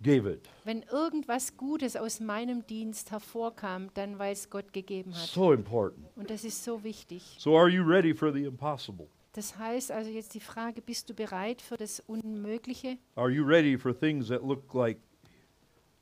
[0.01, 0.49] gave it.
[0.63, 5.27] Wenn irgendwas Gutes aus meinem Dienst hervorkam, dann weil es Gott gegeben hat.
[5.27, 6.07] So important.
[6.15, 7.35] Und das ist so wichtig.
[7.39, 9.07] So, are you ready for the impossible?
[9.33, 12.97] Das heißt also jetzt die Frage, bist du bereit für das Unmögliche?
[13.15, 14.99] Are you ready for things that look like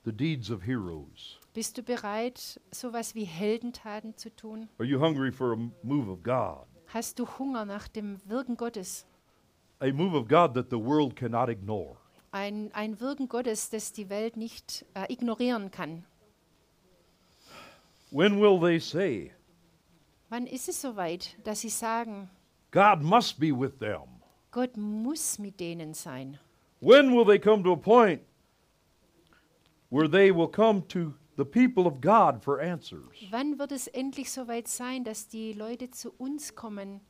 [0.06, 1.40] the deeds of heroes?
[1.54, 4.70] Bist du bereit, sowas wie Heldentaten zu tun?
[4.78, 6.68] Are you hungry for a move of God?
[6.88, 9.06] Hast du Hunger nach dem Wirken Gottes?
[9.80, 11.98] A move of God that the world cannot ignore.
[12.32, 16.06] Ein, ein Wirken Gottes, das die Welt nicht äh, ignorieren kann.
[18.12, 19.32] When will they say,
[20.30, 22.30] Wann ist es soweit, dass sie sagen,
[22.72, 24.22] God must be with them?
[24.52, 26.38] Gott muss mit denen sein?
[26.82, 28.22] When will they come to a point
[29.90, 33.06] where they will come to the people of God for answers?
[33.30, 37.02] Wann wird es endlich soweit sein, dass die Leute zu uns kommen,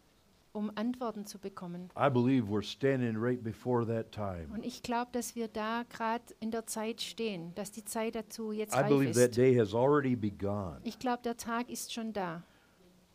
[0.58, 1.89] um Antworten zu bekommen?
[1.97, 4.47] I believe we're standing right before that time.
[4.53, 8.51] Und ich glaube, dass wir da gerade in der Zeit stehen, dass die Zeit dazu
[8.51, 9.38] jetzt I reif believe that ist.
[9.38, 10.78] day has already begun.
[10.84, 12.43] Ich glaube, der Tag ist schon da.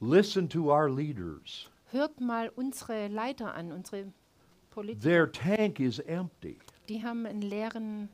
[0.00, 1.68] Listen to our leaders.
[1.90, 4.12] Hört mal unsere Leiter an, unsere
[4.70, 5.02] Politiker.
[5.08, 6.58] Their tank is empty.
[6.88, 8.08] Die haben einen leeren,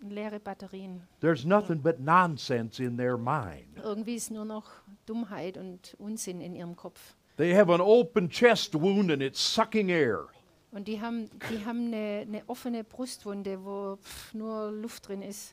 [0.00, 1.02] leere Batterien.
[1.20, 3.78] There's nothing but nonsense in their mind.
[3.82, 4.70] Irgendwie ist nur noch
[5.06, 7.14] Dummheit und Unsinn in ihrem Kopf.
[7.42, 10.28] They have an open chest wound and it's sucking air.
[10.70, 15.52] Und die haben, die haben eine, eine offene Brustwunde, wo pff, nur Luft drin ist.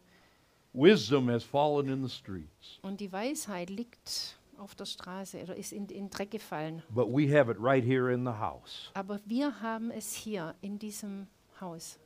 [0.71, 2.77] Wisdom has fallen in the streets.
[2.83, 6.83] Und die Weisheit liegt auf der Straße oder ist in den Dreck gefallen.
[6.89, 10.77] But we have it right here in the house Aber wir haben es hier in
[10.77, 11.25] diesem
[11.59, 11.97] Haus.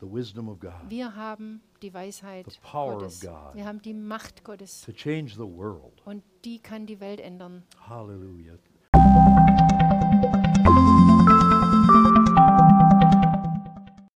[0.00, 3.20] the wisdom of God Wir haben die Weisheit The power of Gottes.
[3.20, 3.54] God.
[3.54, 4.80] Wir haben die Macht Gottes.
[4.80, 6.02] to change the world.
[6.04, 7.62] Und die kann die Welt ändern.
[7.88, 8.58] Hallelujah.